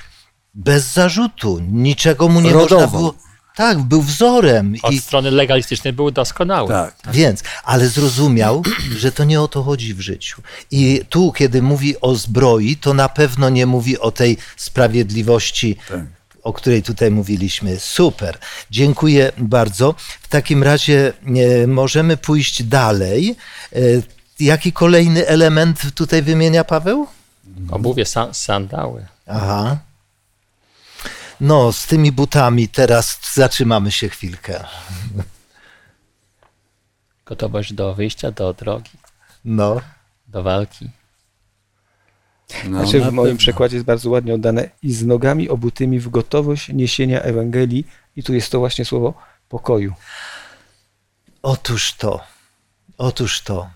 [0.55, 1.61] bez zarzutu.
[1.73, 2.99] Niczego mu nie można Rodową.
[2.99, 3.15] było.
[3.57, 4.75] Tak, był wzorem.
[4.83, 6.69] Od I, strony legalistycznej był doskonały.
[6.69, 6.95] Tak.
[7.13, 8.63] Więc, ale zrozumiał,
[9.03, 10.43] że to nie o to chodzi w życiu.
[10.71, 16.01] I tu, kiedy mówi o zbroi, to na pewno nie mówi o tej sprawiedliwości, Tak.
[16.43, 17.79] o której tutaj mówiliśmy.
[17.81, 18.39] Super.
[18.71, 19.95] Dziękuję bardzo.
[20.23, 21.13] W takim razie
[21.63, 23.37] e, możemy pójść dalej.
[23.73, 23.79] E,
[24.41, 27.07] jaki kolejny element tutaj wymienia Paweł?
[27.71, 29.07] Obuwie, sa- sandały.
[29.27, 29.77] Aha.
[31.41, 34.65] No, z tymi butami teraz zatrzymamy się chwilkę.
[37.27, 38.91] Gotowość do wyjścia do drogi,
[39.45, 39.81] No.
[40.29, 40.91] do walki.
[42.65, 46.09] No, Znaczy na w moim przekładzie jest bardzo ładnie oddane i z nogami obutymi w
[46.09, 49.15] gotowość niesienia Ewangelii i tu jest to właśnie słowo
[49.49, 49.95] pokoju.
[51.43, 52.21] Otóż to,
[52.99, 53.71] otóż to.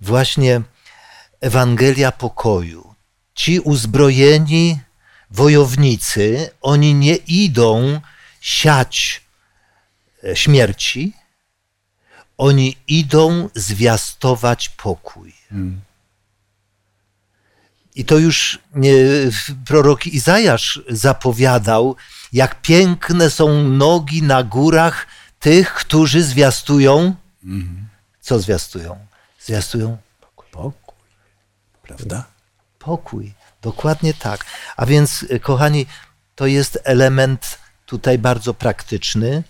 [0.00, 0.62] Właśnie
[1.40, 2.94] Ewangelia pokoju.
[3.34, 4.78] Ci uzbrojeni
[5.30, 8.00] wojownicy, oni nie idą
[8.40, 9.22] siać
[10.24, 11.12] e, śmierci,
[12.38, 15.34] oni idą zwiastować pokój.
[17.94, 18.92] I to już nie,
[19.66, 21.96] prorok Izajasz zapowiadał,
[22.32, 25.06] jak piękne są nogi na górach
[25.40, 27.14] tych, którzy zwiastują.
[28.20, 29.06] Co zwiastują?
[29.40, 29.96] Zwiastują
[30.50, 30.94] Pokój.
[31.82, 32.24] Prawda?
[32.78, 33.32] pokój.
[33.62, 34.44] Dokładnie tak.
[34.76, 35.86] A więc, y, kochani,
[36.34, 39.42] to jest element tutaj bardzo praktyczny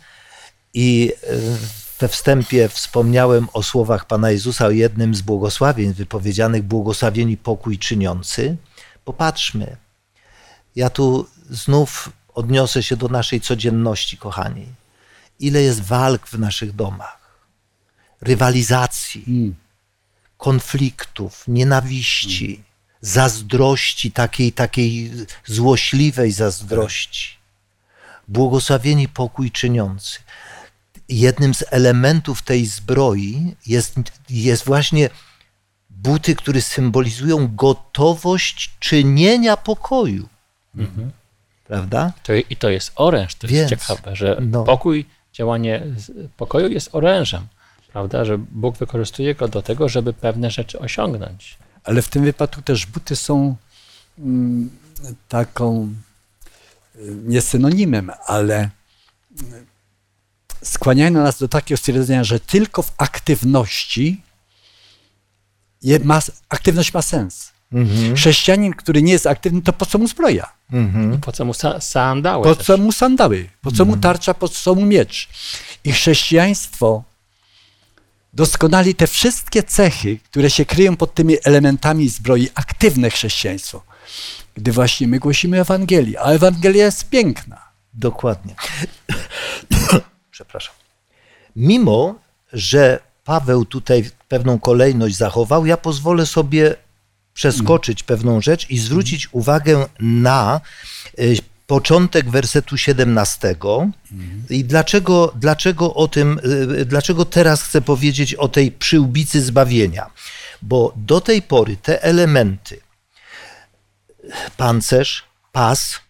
[0.74, 1.56] i y,
[1.98, 8.56] we wstępie wspomniałem o słowach Pana Jezusa, o jednym z błogosławień wypowiedzianych, błogosławieni pokój czyniący.
[9.04, 9.76] Popatrzmy.
[10.76, 14.66] Ja tu znów odniosę się do naszej codzienności, kochani.
[15.40, 17.38] Ile jest walk w naszych domach,
[18.20, 19.54] rywalizacji,
[20.36, 22.62] konfliktów, nienawiści,
[23.00, 25.12] zazdrości, takiej, takiej
[25.46, 27.36] złośliwej zazdrości.
[28.28, 30.18] Błogosławieni pokój czyniący.
[31.08, 33.94] Jednym z elementów tej zbroi jest,
[34.30, 35.10] jest właśnie
[35.90, 40.28] buty, które symbolizują gotowość czynienia pokoju.
[41.66, 42.12] Prawda?
[42.22, 44.64] To, I to jest oręż, to Więc, jest ciekawe, że no.
[44.64, 45.82] pokój, działanie
[46.36, 47.46] pokoju jest orężem,
[47.92, 51.58] prawda, że Bóg wykorzystuje go do tego, żeby pewne rzeczy osiągnąć.
[51.84, 53.56] Ale w tym wypadku też buty są
[54.18, 54.70] mm,
[55.28, 55.94] taką,
[56.96, 58.70] y, nie synonimem, ale
[59.42, 59.66] y,
[60.64, 64.22] skłaniają nas do takiego stwierdzenia, że tylko w aktywności
[65.82, 67.52] je, ma, aktywność ma sens.
[68.16, 70.52] Chrześcijanin, który nie jest aktywny, to po co mu zbroja?
[71.20, 72.66] Po co mu sa sandały Po też.
[72.66, 73.48] co mu sandały?
[73.62, 74.34] Po co mu tarcza?
[74.34, 75.28] Po co mu miecz?
[75.84, 77.04] I chrześcijaństwo
[78.32, 83.82] doskonali te wszystkie cechy, które się kryją pod tymi elementami zbroi, aktywne chrześcijaństwo.
[84.54, 87.70] Gdy właśnie my głosimy Ewangelię, a Ewangelia jest piękna.
[87.94, 88.54] Dokładnie.
[90.30, 90.74] Przepraszam.
[91.56, 92.14] Mimo,
[92.52, 96.74] że Paweł tutaj pewną kolejność zachował, ja pozwolę sobie
[97.34, 100.60] przeskoczyć pewną rzecz i zwrócić uwagę na
[101.18, 101.36] y,
[101.70, 103.56] początek wersetu 17.
[104.50, 106.40] I dlaczego, dlaczego o tym,
[106.80, 110.10] y, dlaczego teraz chcę powiedzieć o tej przyłbicy zbawienia?
[110.62, 112.80] Bo do tej pory te elementy,
[114.56, 116.00] pancerz, pas,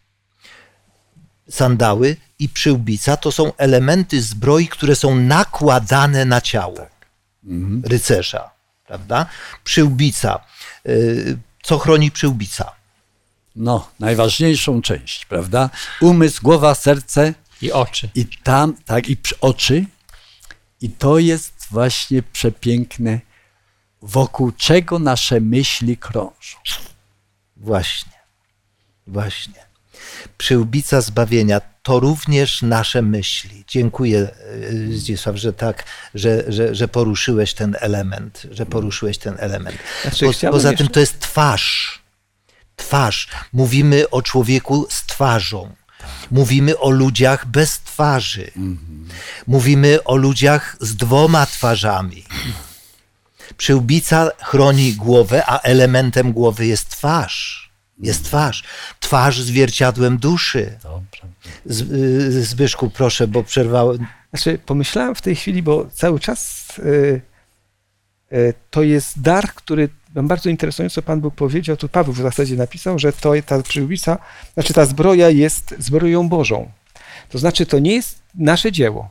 [1.51, 6.87] sandały i przyłbica to są elementy zbroi, które są nakładane na ciało
[7.85, 8.51] rycerza,
[8.87, 9.27] prawda?
[9.65, 10.41] Przyłbica.
[10.89, 12.80] Y, Co chroni przyłbica?
[13.61, 15.71] No, najważniejszą część, prawda?
[16.01, 18.09] Umysł, głowa, serce I oczy.
[18.15, 19.85] i tam, tak, i oczy.
[20.81, 23.21] I to jest właśnie przepiękne,
[24.03, 26.59] wokół czego nasze myśli krążą.
[27.57, 28.13] Właśnie.
[29.07, 29.67] Właśnie.
[30.39, 33.65] Przyłbica zbawienia to również nasze myśli.
[33.69, 34.29] Dziękuję,
[34.63, 39.77] y, Zdzisław, że tak, że, że, że poruszyłeś ten element, że poruszyłeś ten element.
[40.03, 42.00] Znaczy, poza tym jeszcze- to jest twarz.
[42.81, 43.29] Twarz.
[43.53, 45.75] Mówimy o człowieku z twarzą.
[46.31, 48.51] Mówimy o ludziach bez twarzy.
[49.47, 52.25] Mówimy o ludziach z dwoma twarzami.
[53.57, 57.71] Przyłbica chroni głowę, a elementem głowy jest twarz.
[57.99, 58.63] Jest twarz.
[59.01, 60.79] Twarz zwierciadłem duszy.
[61.67, 64.07] Z, y, Zbyszku, proszę, bo przerwałem.
[64.31, 67.21] Znaczy, pomyślałem w tej chwili, bo cały czas y,
[68.33, 72.57] y, to jest dar, który mam bardzo interesująco Pan Bóg powiedział, tu Paweł w zasadzie
[72.57, 74.19] napisał, że to ta przyłbica,
[74.55, 76.71] znaczy ta zbroja jest zbroją Bożą.
[77.29, 79.11] To znaczy, to nie jest nasze dzieło.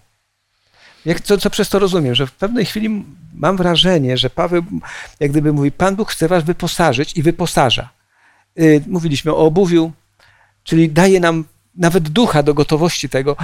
[1.05, 4.63] Jak, co, co przez to rozumiem, że w pewnej chwili mam wrażenie, że Paweł
[5.19, 7.89] jak gdyby mówi, Pan Bóg chce was wyposażyć i wyposaża.
[8.59, 9.91] Y, Mówiliśmy o obuwiu,
[10.63, 11.45] czyli daje nam
[11.79, 13.35] nawet ducha do gotowości tego,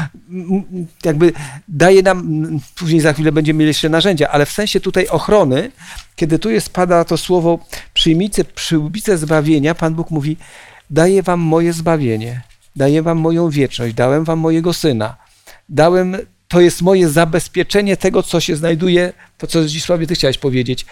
[1.03, 1.33] jakby
[1.67, 2.39] daje nam,
[2.75, 5.71] później za chwilę będziemy mieli jeszcze narzędzia, ale w sensie tutaj ochrony,
[6.15, 7.59] kiedy tu jest, pada to słowo
[7.93, 10.37] przyjmijcie przyłbicę zbawienia, Pan Bóg mówi,
[10.89, 12.41] daję wam moje zbawienie,
[12.75, 15.15] daję wam moją wieczność, dałem wam mojego Syna,
[15.69, 16.17] dałem,
[16.47, 20.85] to jest moje zabezpieczenie tego, co się znajduje, to co Zdzisławie ty chciałeś powiedzieć,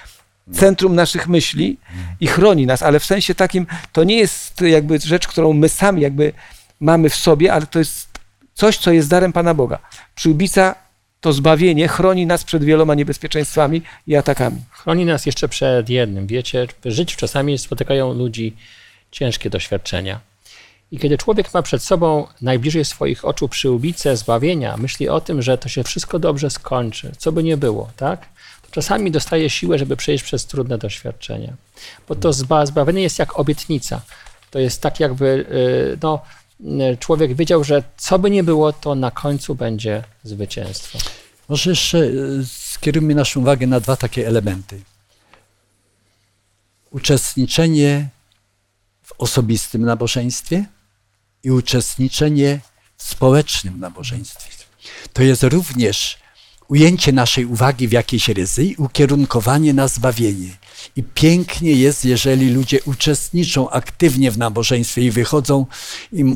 [0.52, 1.78] centrum naszych myśli
[2.20, 6.02] i chroni nas, ale w sensie takim, to nie jest jakby rzecz, którą my sami
[6.02, 6.34] jakby
[6.84, 8.08] mamy w sobie, ale to jest
[8.54, 9.80] coś, co jest darem Pana Boga.
[10.16, 10.76] Przyłbica
[11.22, 14.62] to zbawienie chroni nas przed wieloma niebezpieczeństwami i atakami.
[14.72, 16.28] Chroni nas jeszcze przed jednym.
[16.28, 18.56] Wiecie, życiu czasami spotykają ludzi
[19.12, 20.20] ciężkie doświadczenia.
[20.92, 25.58] I kiedy człowiek ma przed sobą najbliżej swoich oczu przyłbicę zbawienia, myśli o tym, że
[25.58, 28.26] to się wszystko dobrze skończy, co by nie było, tak?
[28.62, 31.54] To czasami dostaje siłę, żeby przejść przez trudne doświadczenia.
[32.08, 34.02] Bo to zba- zbawienie jest jak obietnica.
[34.52, 36.22] To jest tak jakby, y, no,
[37.00, 41.00] człowiek wiedział, że co by nie było, to na końcu będzie zwycięstwo.
[41.50, 42.10] Może jeszcze e,
[42.46, 44.82] skierujmy naszą uwagę na dwa takie elementy.
[46.92, 48.10] Uczestniczenie
[49.04, 50.66] w osobistym nabożeństwie
[51.44, 52.60] i uczestniczenie
[52.98, 54.52] w społecznym nabożeństwie.
[55.14, 56.18] To jest również
[56.68, 60.50] ujęcie naszej uwagi w jakiejś ryzy i ukierunkowanie na zbawienie.
[60.96, 65.66] I pięknie jest, jeżeli ludzie uczestniczą aktywnie w nabożeństwie i wychodzą.
[66.14, 66.36] I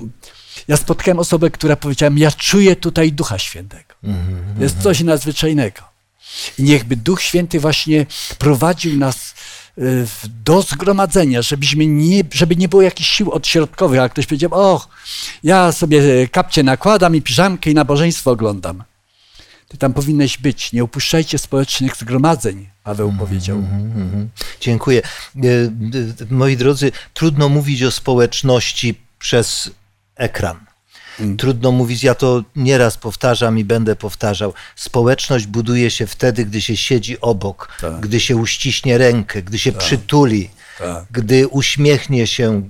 [0.67, 3.93] ja spotkałem osobę, która powiedziała: Ja czuję tutaj Ducha Świętego.
[4.57, 5.81] To jest coś nadzwyczajnego.
[6.59, 8.05] I niechby Duch Święty właśnie
[8.37, 9.33] prowadził nas
[9.77, 10.07] y,
[10.45, 14.87] do zgromadzenia, żebyśmy nie, żeby nie było jakichś sił odśrodkowych, jak ktoś powiedział, o,
[15.43, 18.83] ja sobie kapcie nakładam i piżamkę i nabożeństwo oglądam.
[19.67, 23.57] Ty tam powinnaś być, nie opuszczajcie społecznych zgromadzeń, Paweł powiedział.
[23.57, 24.29] Mhm.
[24.61, 25.01] Dziękuję.
[25.01, 25.71] E, e,
[26.29, 29.71] Moi drodzy, trudno mówić o społeczności przez
[30.15, 30.57] ekran.
[31.37, 34.53] Trudno mówić, ja to nieraz powtarzam i będę powtarzał.
[34.75, 37.99] Społeczność buduje się wtedy, gdy się siedzi obok, Tak.
[37.99, 40.49] gdy się uściśnie rękę, gdy się przytuli,
[40.79, 41.05] Tak.
[41.11, 42.69] gdy uśmiechnie się.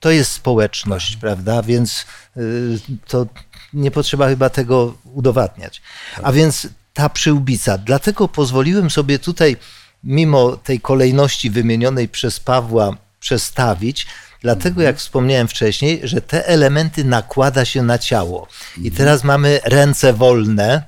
[0.00, 1.62] To jest społeczność, prawda?
[1.62, 3.26] Więc y, to
[3.74, 5.82] nie potrzeba chyba tego udowadniać.
[6.22, 7.78] A więc ta przyłbica.
[7.78, 9.56] Dlatego pozwoliłem sobie tutaj,
[10.04, 14.06] mimo tej kolejności wymienionej przez Pawła, przestawić.
[14.40, 18.48] Dlatego, jak wspomniałem wcześniej, że te elementy nakłada się na ciało.
[18.82, 20.82] I teraz mamy ręce wolne,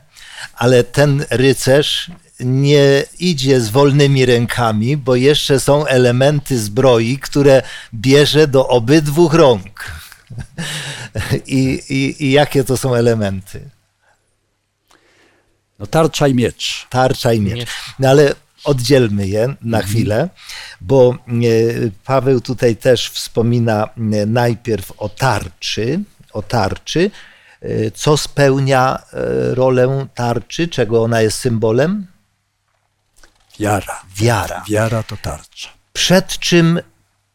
[0.54, 7.62] ale ten rycerz nie idzie z wolnymi rękami, bo jeszcze są elementy zbroi, które
[7.94, 9.92] bierze do obydwu rąk.
[11.46, 13.70] I, i, I jakie to są elementy?
[15.78, 16.86] No tarcza i miecz.
[16.90, 17.70] Tarcza i miecz.
[17.98, 18.34] No ale
[18.64, 20.28] oddzielmy je na chwilę,
[20.80, 21.32] bo e,
[22.04, 26.00] Paweł tutaj też wspomina e, najpierw o tarczy,
[26.32, 27.10] o tarczy,
[27.60, 29.02] e, co spełnia
[29.52, 32.06] rolę tarczy, czego ona jest symbolem?
[33.60, 34.02] Wiara.
[34.16, 34.64] Wiara.
[34.68, 35.68] Wiara to tarcza.
[35.92, 36.80] Przed czym,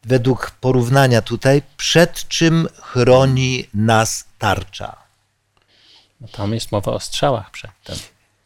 [0.04, 4.96] według porównania tutaj, przed czym chroni nas tarcza?
[6.20, 7.96] No tam jest mowa o strzałach przedtem.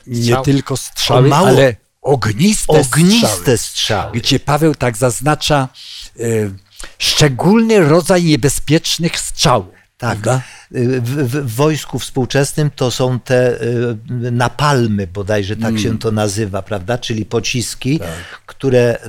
[0.07, 0.45] Nie Strzał.
[0.45, 3.59] tylko strzały, mało- ale ogniste, Ogniste strzały.
[3.59, 4.13] strzały.
[4.13, 5.69] Gdzie Paweł tak zaznacza
[6.21, 6.23] e,
[6.99, 9.63] szczególny rodzaj niebezpiecznych strzał.
[9.63, 9.73] Tak.
[9.99, 10.43] Prawda?
[10.71, 13.97] W, w, w wojsku współczesnym to są te y,
[14.33, 16.99] napalmy, bodajże tak się to nazywa, prawda?
[16.99, 18.01] Czyli pociski,
[18.47, 19.09] które y,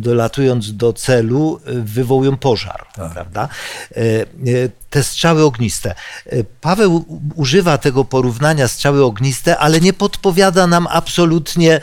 [0.00, 3.48] dolatując do celu y, wywołują pożar, prawda?
[3.96, 5.94] Y, y, Te strzały ogniste.
[6.32, 11.80] Y, Paweł używa tego porównania strzały ogniste, ale nie podpowiada nam absolutnie,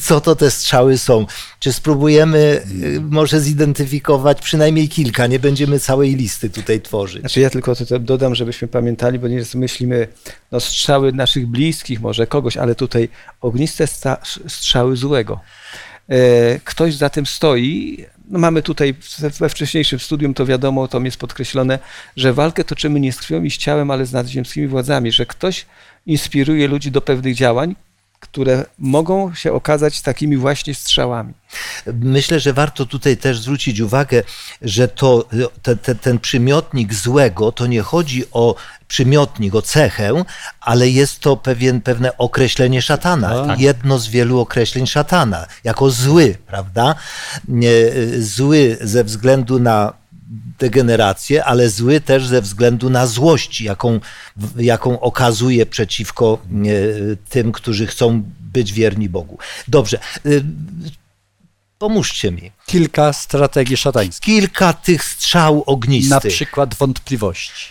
[0.00, 1.26] co to te strzały są.
[1.60, 7.20] Czy spróbujemy y, może zidentyfikować przynajmniej kilka, nie będziemy całej listy tutaj tworzyć.
[7.20, 10.08] Znaczy ja tylko to dodam, żebyśmy pamiętali, bo nieraz myślimy,
[10.52, 13.08] no strzały naszych bliskich, może kogoś, ale tutaj
[13.40, 13.86] ogniste
[14.48, 15.40] strzały złego.
[16.08, 18.04] E, Ktoś za tym stoi.
[18.28, 18.94] No mamy tutaj
[19.38, 21.78] we wcześniejszym studium, to wiadomo, to jest podkreślone,
[22.16, 25.66] że walkę toczymy nie z krwią i z ciałem, ale z nadziemskimi władzami, że ktoś
[26.06, 27.74] inspiruje ludzi do pewnych działań,
[28.36, 31.34] które mogą się okazać takimi właśnie strzałami.
[32.00, 34.22] Myślę, że warto tutaj też zwrócić uwagę,
[34.62, 35.28] że to,
[35.62, 38.54] te, te, ten przymiotnik złego to nie chodzi o
[38.88, 40.24] przymiotnik, o cechę,
[40.60, 43.56] ale jest to pewien, pewne określenie szatana.
[43.58, 46.94] Jedno z wielu określeń szatana, jako zły, prawda?
[47.48, 47.72] Nie,
[48.18, 49.92] Zły ze względu na
[50.58, 54.00] degenerację, ale zły też ze względu na złość, jaką,
[54.56, 56.56] jaką okazuje przeciwko e,
[57.28, 59.38] tym, którzy chcą być wierni Bogu.
[59.68, 59.98] Dobrze.
[60.26, 60.28] e,
[61.78, 62.52] Pomóżcie mi.
[62.66, 64.24] Kilka strategii szatańskich.
[64.24, 67.66] Kilka tych strzał Na ognistych przykład wątpliwości.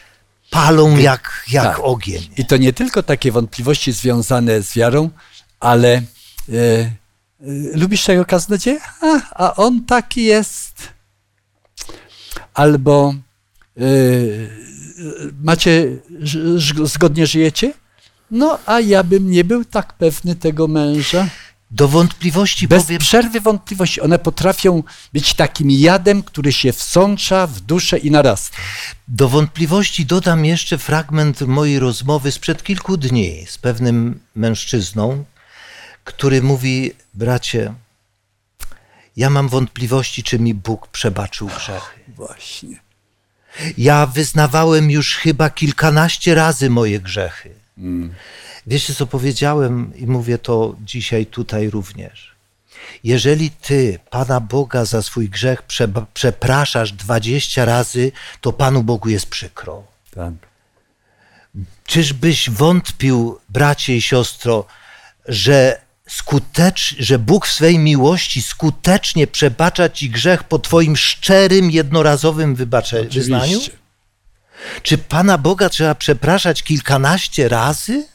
[0.49, 1.79] palą jak, jak Tak.
[1.79, 2.29] ogień.
[2.37, 5.09] I to nie tylko takie wątpliwości związane z wiarą,
[5.59, 6.01] ale e,
[6.53, 6.91] e,
[7.73, 8.79] lubisz tego kaznodzieja?
[9.01, 10.94] A, a on taki jest.
[12.55, 13.13] Albo
[13.77, 13.81] e,
[15.43, 15.97] macie,
[16.83, 17.73] zgodnie żyjecie?
[18.31, 21.27] No, a ja bym nie był tak pewny tego męża.
[21.71, 24.01] Do wątpliwości Bez powiem, przerwy wątpliwości.
[24.01, 28.57] One potrafią być takim jadem, który się wsącza w duszę i narasta.
[29.07, 35.23] do wątpliwości dodam jeszcze fragment mojej rozmowy sprzed kilku dni z pewnym mężczyzną,
[36.03, 37.73] który mówi, bracie,
[39.17, 41.99] ja mam wątpliwości, czy mi Bóg przebaczył grzechy.
[42.07, 42.79] Właśnie.
[43.77, 47.49] Ja wyznawałem już chyba kilkanaście razy moje grzechy.
[48.67, 52.35] Wiecie, co powiedziałem i mówię to dzisiaj tutaj również.
[53.03, 55.63] Jeżeli ty Pana Boga za swój grzech
[56.13, 58.11] przepraszasz dwadzieścia razy,
[58.41, 59.83] to Panu Bogu jest przykro.
[60.11, 60.33] Tak.
[61.85, 64.65] Czyżbyś wątpił, bracie i siostro,
[65.27, 72.55] że skutecz, że Bóg w swej miłości skutecznie przebacza ci grzech po twoim szczerym, jednorazowym
[72.55, 73.59] wybacze, wyznaniu?
[74.83, 78.07] Czy Pana Boga trzeba przepraszać kilkanaście razy?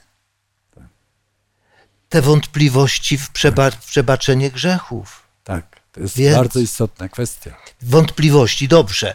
[2.08, 5.22] Te wątpliwości w, przeba- w przebaczenie grzechów.
[5.44, 7.56] Tak, to jest Więc- bardzo istotna kwestia.
[7.82, 9.14] Wątpliwości, dobrze.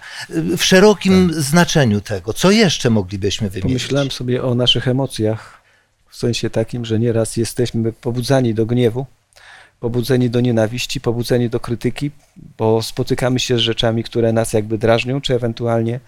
[0.57, 2.33] W szerokim znaczeniu tego.
[2.33, 3.81] Co jeszcze moglibyśmy wymienić?
[3.81, 5.54] Pomyślałem sobie o naszych emocjach,
[6.15, 9.05] w sensie takim, że nieraz jesteśmy pobudzani do gniewu,
[9.79, 12.11] pobudzeni do nienawiści, pobudzeni do krytyki,
[12.57, 15.99] bo spotykamy się z rzeczami, które nas jakby drażnią, czy ewentualnie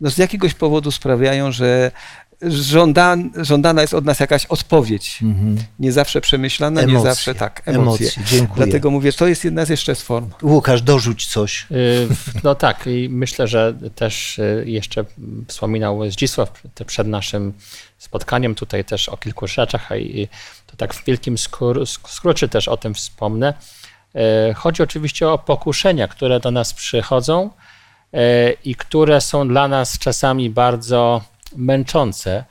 [0.00, 1.90] no z jakiegoś powodu sprawiają, że
[2.48, 5.18] żąda, żądana jest od nas jakaś odpowiedź.
[5.22, 5.56] Mhm.
[5.78, 7.10] Nie zawsze przemyślana, nie Emocje.
[7.10, 8.06] zawsze tak, emocje.
[8.06, 8.66] Emocje, dziękuję.
[8.66, 10.30] Dlatego mówię, to jest jedna z jeszcze z form.
[10.42, 11.66] Łukasz, dorzuć coś.
[11.70, 12.08] Y,
[12.44, 15.04] No tak, i myślę, że też y, jeszcze
[15.48, 17.52] wspominał Zdzisław te- przed naszym
[17.98, 20.28] spotkaniem tutaj też o kilku rzeczach, a i
[20.66, 23.54] to tak w wielkim skór, skrócie też o tym wspomnę.
[24.50, 27.50] Y, Chodzi oczywiście o pokuszenia, które do nas przychodzą
[28.64, 31.22] i które są dla nas czasami bardzo
[31.56, 32.44] męczące,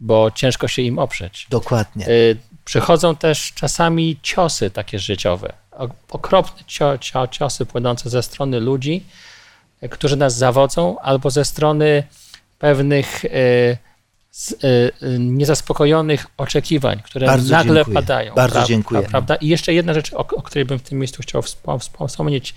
[0.00, 1.46] bo ciężko się im oprzeć.
[1.50, 2.08] Dokładnie.
[2.08, 5.52] Y, Przychodzą też czasami ciosy takie życiowe,
[6.10, 9.04] okropne cio, cio, ciosy płynące ze strony ludzi,
[9.82, 12.02] y, którzy nas zawodzą, albo ze strony
[12.58, 13.76] pewnych y,
[15.18, 17.94] niezaspokojonych oczekiwań, które Bardzo nagle dziękuję.
[17.94, 18.34] padają.
[18.34, 19.02] Bardzo dziękuję.
[19.02, 19.34] Prawda?
[19.36, 22.54] I jeszcze jedna rzecz, o, o której bym w tym miejscu chciał wspom- wspom- wspomnieć.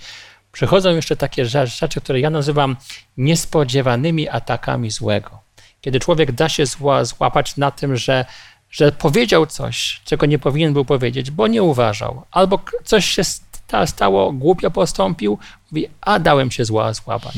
[0.52, 2.76] Przychodzą jeszcze takie rze- rzeczy, które ja nazywam
[3.16, 5.45] niespodziewanymi atakami złego.
[5.86, 8.24] Kiedy człowiek da się zła, złapać na tym, że,
[8.70, 13.86] że powiedział coś, czego nie powinien był powiedzieć, bo nie uważał, albo coś się sta,
[13.86, 15.38] stało, głupio postąpił,
[15.70, 17.34] mówi, a dałem się zła złapać.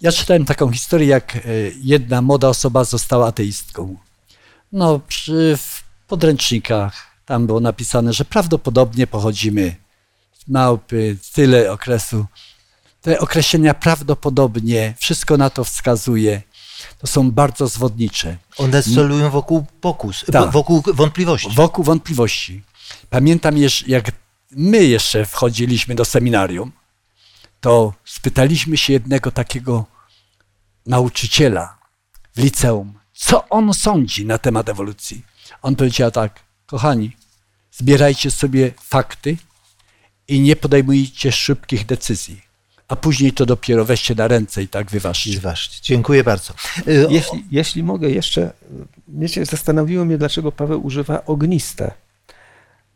[0.00, 1.40] Ja czytałem taką historię, jak e,
[1.82, 3.96] jedna młoda osoba została ateistką.
[4.72, 9.76] No, przy, w podręcznikach tam było napisane, że prawdopodobnie pochodzimy
[10.38, 12.26] z małpy, tyle okresu.
[13.02, 16.42] Te określenia prawdopodobnie, wszystko na to wskazuje.
[16.98, 18.36] To są bardzo zwodnicze.
[18.56, 20.50] One celują wokół pokus, Tak.
[20.50, 21.50] wokół wątpliwości.
[21.54, 22.62] Wokół wątpliwości.
[23.10, 23.54] Pamiętam,
[23.86, 24.12] jak
[24.50, 26.72] my jeszcze wchodziliśmy do seminarium,
[27.60, 29.84] to spytaliśmy się jednego takiego
[30.86, 31.78] nauczyciela
[32.36, 35.22] w liceum, co on sądzi na temat ewolucji.
[35.62, 37.16] On powiedział tak, kochani,
[37.72, 39.36] zbierajcie sobie fakty
[40.28, 42.42] i nie podejmujcie szybkich decyzji,
[42.88, 45.32] a później to dopiero weźcie na ręce i tak wyważcie.
[45.32, 45.78] Zważcie.
[45.82, 46.52] Dziękuję bardzo.
[46.88, 48.52] Y, Jeśli, jeśli mogę jeszcze,
[49.08, 51.90] wiecie, zastanowiło mnie, dlaczego Paweł używa ogniste.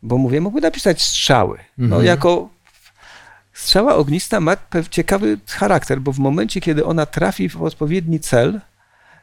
[0.03, 1.59] Bo mówię, mógłby napisać strzały.
[1.79, 2.05] No, Mhm.
[2.05, 2.49] jako
[3.53, 4.57] strzała ognista ma
[4.91, 8.61] ciekawy charakter, bo w momencie, kiedy ona trafi w odpowiedni cel,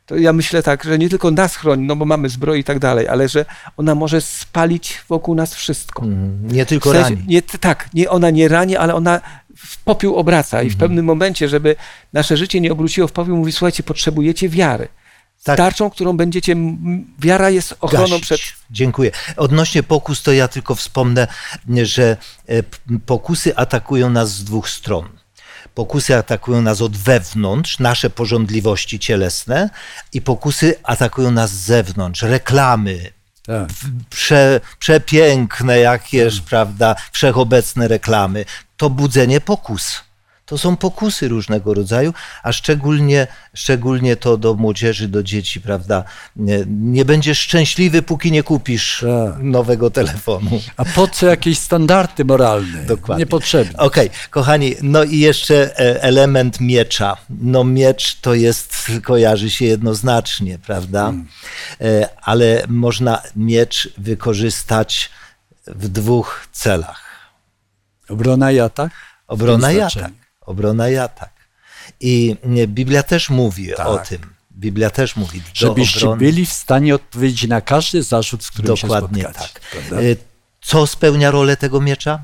[0.06, 2.80] to ja myślę tak, że nie tylko nas chroni, no bo mamy zbroję i tak
[2.80, 3.46] dalej, ale że
[3.78, 6.04] ona może spalić wokół nas wszystko.
[6.04, 7.24] Mm, Nie tylko W sensie, rani.
[7.28, 9.22] nie, tak, nie, ona nie rani, ale ona
[9.60, 11.76] w popiół obraca i w pewnym momencie, żeby
[12.14, 14.88] nasze życie nie obróciło w popiół, mówi, słuchajcie, potrzebujecie wiary.
[15.44, 15.58] Tak.
[15.58, 16.56] Tarczą, którą będziecie,
[17.20, 18.22] wiara jest ochroną Gasić.
[18.22, 18.40] przed...
[18.72, 19.12] Dziękuję.
[19.38, 21.28] Odnośnie pokus, to ja tylko wspomnę,
[21.84, 22.64] że e,
[23.06, 25.10] pokusy atakują nas z dwóch stron.
[25.74, 29.70] Pokusy atakują nas od wewnątrz, nasze porządliwości cielesne,
[30.14, 33.12] i pokusy atakują nas z zewnątrz, reklamy,
[33.50, 33.70] Tak.
[34.10, 38.46] prze, przepiękne jakież, prawda, wszechobecne reklamy.
[38.78, 40.04] To budzenie pokus.
[40.50, 46.04] To są pokusy różnego rodzaju, a szczególnie, szczególnie to do młodzieży, do dzieci, prawda.
[46.36, 49.44] Nie, nie będziesz szczęśliwy, póki nie kupisz Tak.
[49.44, 50.62] nowego telefonu.
[50.78, 52.86] A po co jakieś standardy moralne?
[52.86, 53.22] Dokładnie.
[53.26, 53.80] Niepotrzebne.
[53.80, 57.18] Okej, kochani, no i jeszcze e, element miecza.
[57.30, 61.14] No miecz to jest, kojarzy się jednoznacznie, prawda?
[61.82, 65.10] E, Ale można miecz wykorzystać
[65.68, 67.02] w dwóch celach.
[68.10, 68.92] Obrona i atak?
[69.28, 70.12] Obrona i atak.
[70.50, 71.30] Obrona i atak.
[72.00, 74.08] I nie, Biblia też mówi o Tak.
[74.08, 74.22] tym.
[74.58, 75.42] Biblia też mówi.
[75.54, 79.54] Żebyście obrony- byli w stanie odpowiedzieć na każdy zarzut, z którym Dokładnie się spotkacie.
[79.54, 79.62] tak.
[79.72, 79.96] prawda?
[80.02, 80.16] E,
[80.62, 82.20] Co spełnia rolę tego miecza?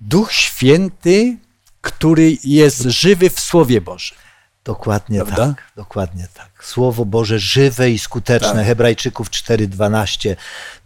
[0.00, 1.36] Duch Święty,
[1.80, 4.18] który jest żywy w Słowie Bożym.
[4.64, 5.46] Dokładnie Prawda?
[5.46, 5.72] tak.
[5.76, 6.64] Dokładnie tak.
[6.64, 8.52] Słowo Boże żywe i skuteczne.
[8.54, 8.66] Tak.
[8.66, 10.36] Hebrajczyków 4:12.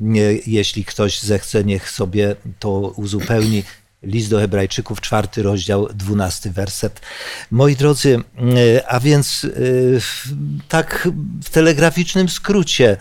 [0.01, 3.65] Nie, Jeśli ktoś zechce, niech sobie to uzupełni.
[4.03, 7.01] List do Hebrajczyków, czwarty rozdział, dwunasty werset.
[7.51, 8.19] Moi drodzy,
[8.79, 9.49] e, a więc e,
[10.69, 11.09] tak
[11.45, 12.97] w telegraficznym skrócie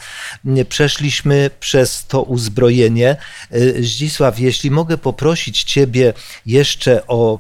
[0.70, 3.18] przeszliśmy przez to uzbrojenie.
[3.52, 6.14] E, Zdzisław, jeśli mogę poprosić Ciebie
[6.46, 7.40] jeszcze o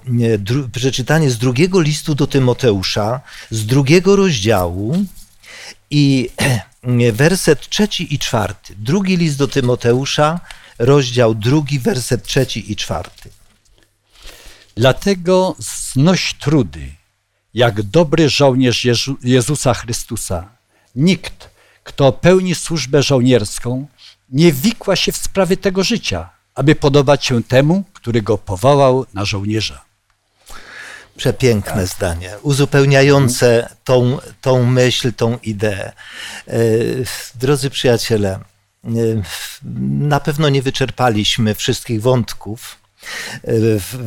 [0.71, 5.05] przeczytanie z drugiego listu do Tymoteusza, z drugiego rozdziału
[5.89, 6.29] I
[7.13, 8.75] werset trzeci i czwarty.
[8.77, 10.39] Drugi list do Tymoteusza,
[10.79, 13.29] rozdział drugi, werset trzeci i czwarty.
[14.75, 15.55] Dlatego
[15.93, 16.91] znoś trudy,
[17.53, 20.49] jak dobry żołnierz Jezu- Jezusa Chrystusa.
[20.95, 21.49] Nikt,
[21.83, 23.87] kto pełni służbę żołnierską,
[24.29, 29.25] nie wikła się w sprawy tego życia, aby podobać się temu, który go powołał na
[29.25, 29.81] żołnierza.
[31.17, 35.91] Przepiękne zdanie, uzupełniające tą, tą myśl, tą ideę.
[36.47, 36.53] E,
[37.35, 38.39] Drodzy przyjaciele,
[38.85, 38.89] e,
[39.89, 42.80] na pewno nie wyczerpaliśmy wszystkich wątków.
[43.43, 43.97] W,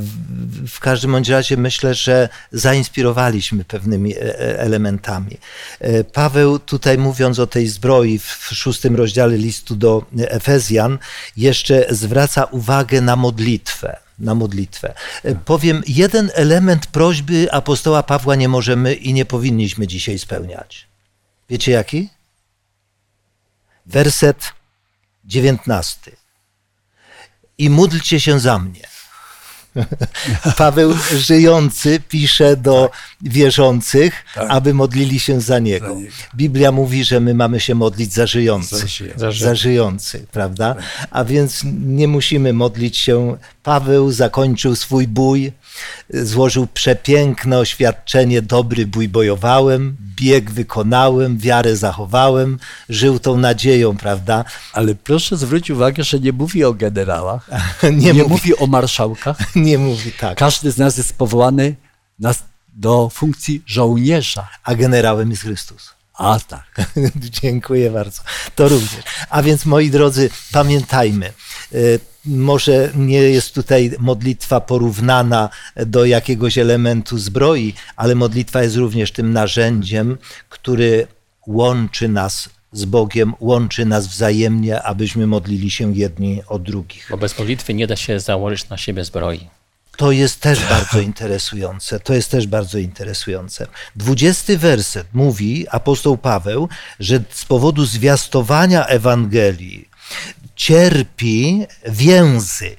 [0.66, 5.36] w- każdym bądź razie myślę, że zainspirowaliśmy pewnymi e, e, elementami.
[5.80, 10.98] E, Paweł tutaj mówiąc o tej zbroi w szóstym rozdziale listu do Efezjan
[11.36, 13.96] jeszcze zwraca uwagę na modlitwę.
[14.18, 14.94] Na modlitwę.
[15.44, 20.86] Powiem, jeden element prośby apostoła Pawła nie możemy i nie powinniśmy dzisiaj spełniać.
[21.50, 22.08] Wiecie jaki?
[23.86, 24.52] Werset
[25.24, 26.16] dziewiętnasty.
[27.58, 28.80] I módlcie się za mnie.
[30.56, 32.90] Paweł żyjący pisze do
[33.22, 34.46] wierzących, Tak.
[34.50, 35.88] aby modlili się za niego.
[35.88, 36.12] Za niego.
[36.36, 40.76] Biblia mówi, że my mamy się modlić za żyjących Za ży- za żyjących, prawda?
[41.10, 43.36] A więc nie musimy modlić się.
[43.62, 45.52] Paweł zakończył swój bój,
[46.10, 52.58] złożył przepiękne oświadczenie: Dobry bój bojowałem, bieg wykonałem, wiarę zachowałem,
[52.88, 54.44] żył tą nadzieją, prawda?
[54.72, 57.50] Ale proszę zwrócić uwagę, że nie mówi o generałach,
[57.82, 59.38] Nie, nie, mówi, mówi o marszałkach.
[59.56, 60.38] nie mówi tak.
[60.38, 61.76] Każdy z nas jest powołany
[62.18, 62.34] na,
[62.74, 64.48] do funkcji żołnierza.
[64.64, 65.94] A generałem jest Chrystus.
[66.14, 66.90] A tak.
[67.42, 68.22] Dziękuję bardzo.
[68.54, 69.04] To również.
[69.30, 71.32] A więc, moi drodzy, pamiętajmy,
[71.74, 75.48] y, może nie jest tutaj modlitwa porównana
[75.86, 80.18] do jakiegoś elementu zbroi, ale modlitwa jest również tym narzędziem,
[80.48, 81.06] który
[81.46, 87.06] łączy nas z Bogiem, łączy nas wzajemnie, abyśmy modlili się jedni o drugich.
[87.10, 89.48] Bo bez modlitwy nie da się założyć na siebie zbroi.
[89.96, 92.00] To jest też bardzo interesujące.
[92.00, 93.66] To jest też bardzo interesujące.
[93.96, 96.68] Dwudziesty werset mówi apostoł Paweł,
[97.00, 99.88] że z powodu zwiastowania Ewangelii
[100.56, 102.76] cierpi więzy.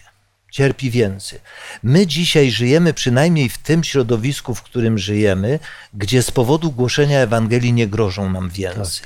[0.51, 1.39] Cierpi więzy.
[1.84, 5.59] My dzisiaj żyjemy, przynajmniej w tym środowisku, w którym żyjemy,
[5.93, 9.01] gdzie z powodu głoszenia Ewangelii nie grożą nam więzy.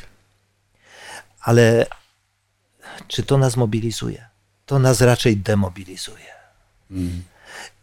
[1.41, 1.85] Ale
[3.07, 4.25] czy to nas mobilizuje?
[4.65, 6.33] To nas raczej demobilizuje.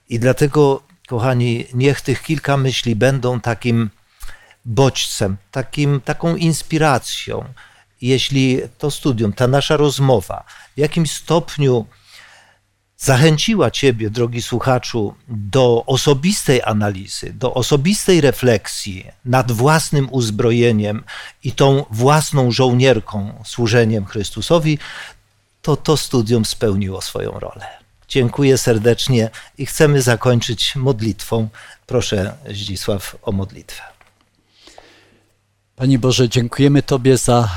[0.09, 3.91] I dlatego, kochani, niech tych kilka myśli będą takim
[4.65, 7.45] bodźcem, takim, taką inspiracją.
[8.01, 10.45] Jeśli to studium, ta nasza rozmowa
[10.77, 11.87] w jakimś stopniu
[12.97, 21.05] zachęciła Ciebie, drogi słuchaczu, do osobistej analizy, do osobistej refleksji nad własnym uzbrojeniem
[21.45, 24.79] i tą własną żołnierką, służeniem Chrystusowi,
[25.63, 27.67] to to studium spełniło swoją rolę.
[28.09, 31.49] Dziękuję serdecznie i chcemy zakończyć modlitwą.
[31.87, 33.83] Proszę, Zdzisław, o modlitwę.
[35.77, 37.49] Panie Boże, dziękujemy Tobie za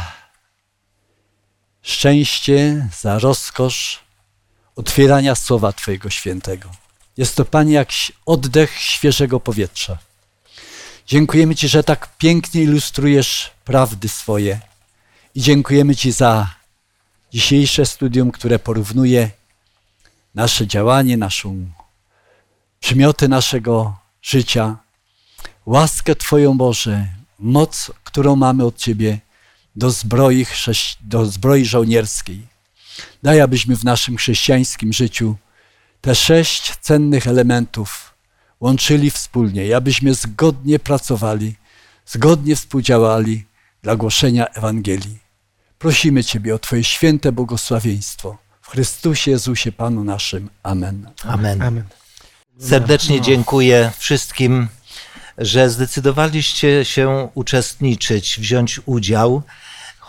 [1.89, 3.99] szczęście, za rozkosz
[4.75, 6.69] otwierania słowa Twojego świętego.
[7.17, 7.89] Jest to, Panie, jak
[8.25, 9.97] oddech świeżego powietrza.
[11.07, 14.59] Dziękujemy Ci, że tak pięknie ilustrujesz prawdy swoje
[15.35, 16.55] i dziękujemy Ci za
[17.31, 19.31] dzisiejsze studium, które porównuje
[20.35, 21.65] nasze działanie, naszą
[22.79, 24.77] przymioty naszego życia,
[25.65, 27.07] łaskę Twoją Boże,
[27.39, 29.19] moc, którą mamy od Ciebie
[29.79, 30.45] do zbroi,
[31.01, 32.41] do zbroi żołnierskiej.
[33.23, 35.35] Daj, abyśmy w naszym chrześcijańskim życiu
[36.01, 38.13] te sześć cennych elementów
[38.59, 41.55] łączyli wspólnie i abyśmy zgodnie pracowali,
[42.05, 43.45] zgodnie współdziałali
[43.81, 45.17] dla głoszenia Ewangelii.
[45.79, 48.37] Prosimy Ciebie o Twoje święte błogosławieństwo.
[48.61, 50.49] W Chrystusie Jezusie Panu naszym.
[50.63, 51.09] Amen.
[51.23, 51.61] Amen.
[51.61, 51.83] Amen.
[52.59, 54.67] Serdecznie dziękuję wszystkim,
[55.37, 59.43] że zdecydowaliście się uczestniczyć, wziąć udział,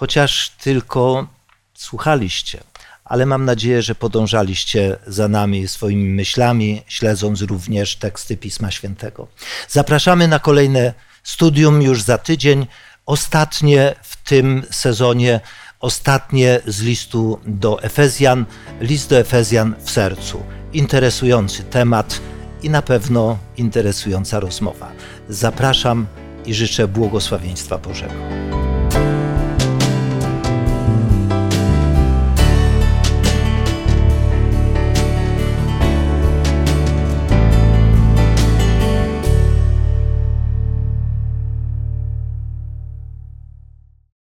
[0.00, 1.26] chociaż tylko
[1.74, 2.60] słuchaliście.
[3.04, 9.28] Ale mam nadzieję, że podążaliście za nami swoimi myślami, śledząc również teksty Pisma Świętego.
[9.68, 12.66] Zapraszamy na kolejne studium już za tydzień,
[13.06, 15.40] ostatnie w tym sezonie,
[15.80, 18.44] ostatnie z listu do Efezjan,
[18.80, 20.42] list do Efezjan w sercu.
[20.72, 22.20] Interesujący temat
[22.62, 24.92] i na pewno interesująca rozmowa.
[25.28, 26.06] Zapraszam
[26.46, 28.69] i życzę błogosławieństwa Bożego.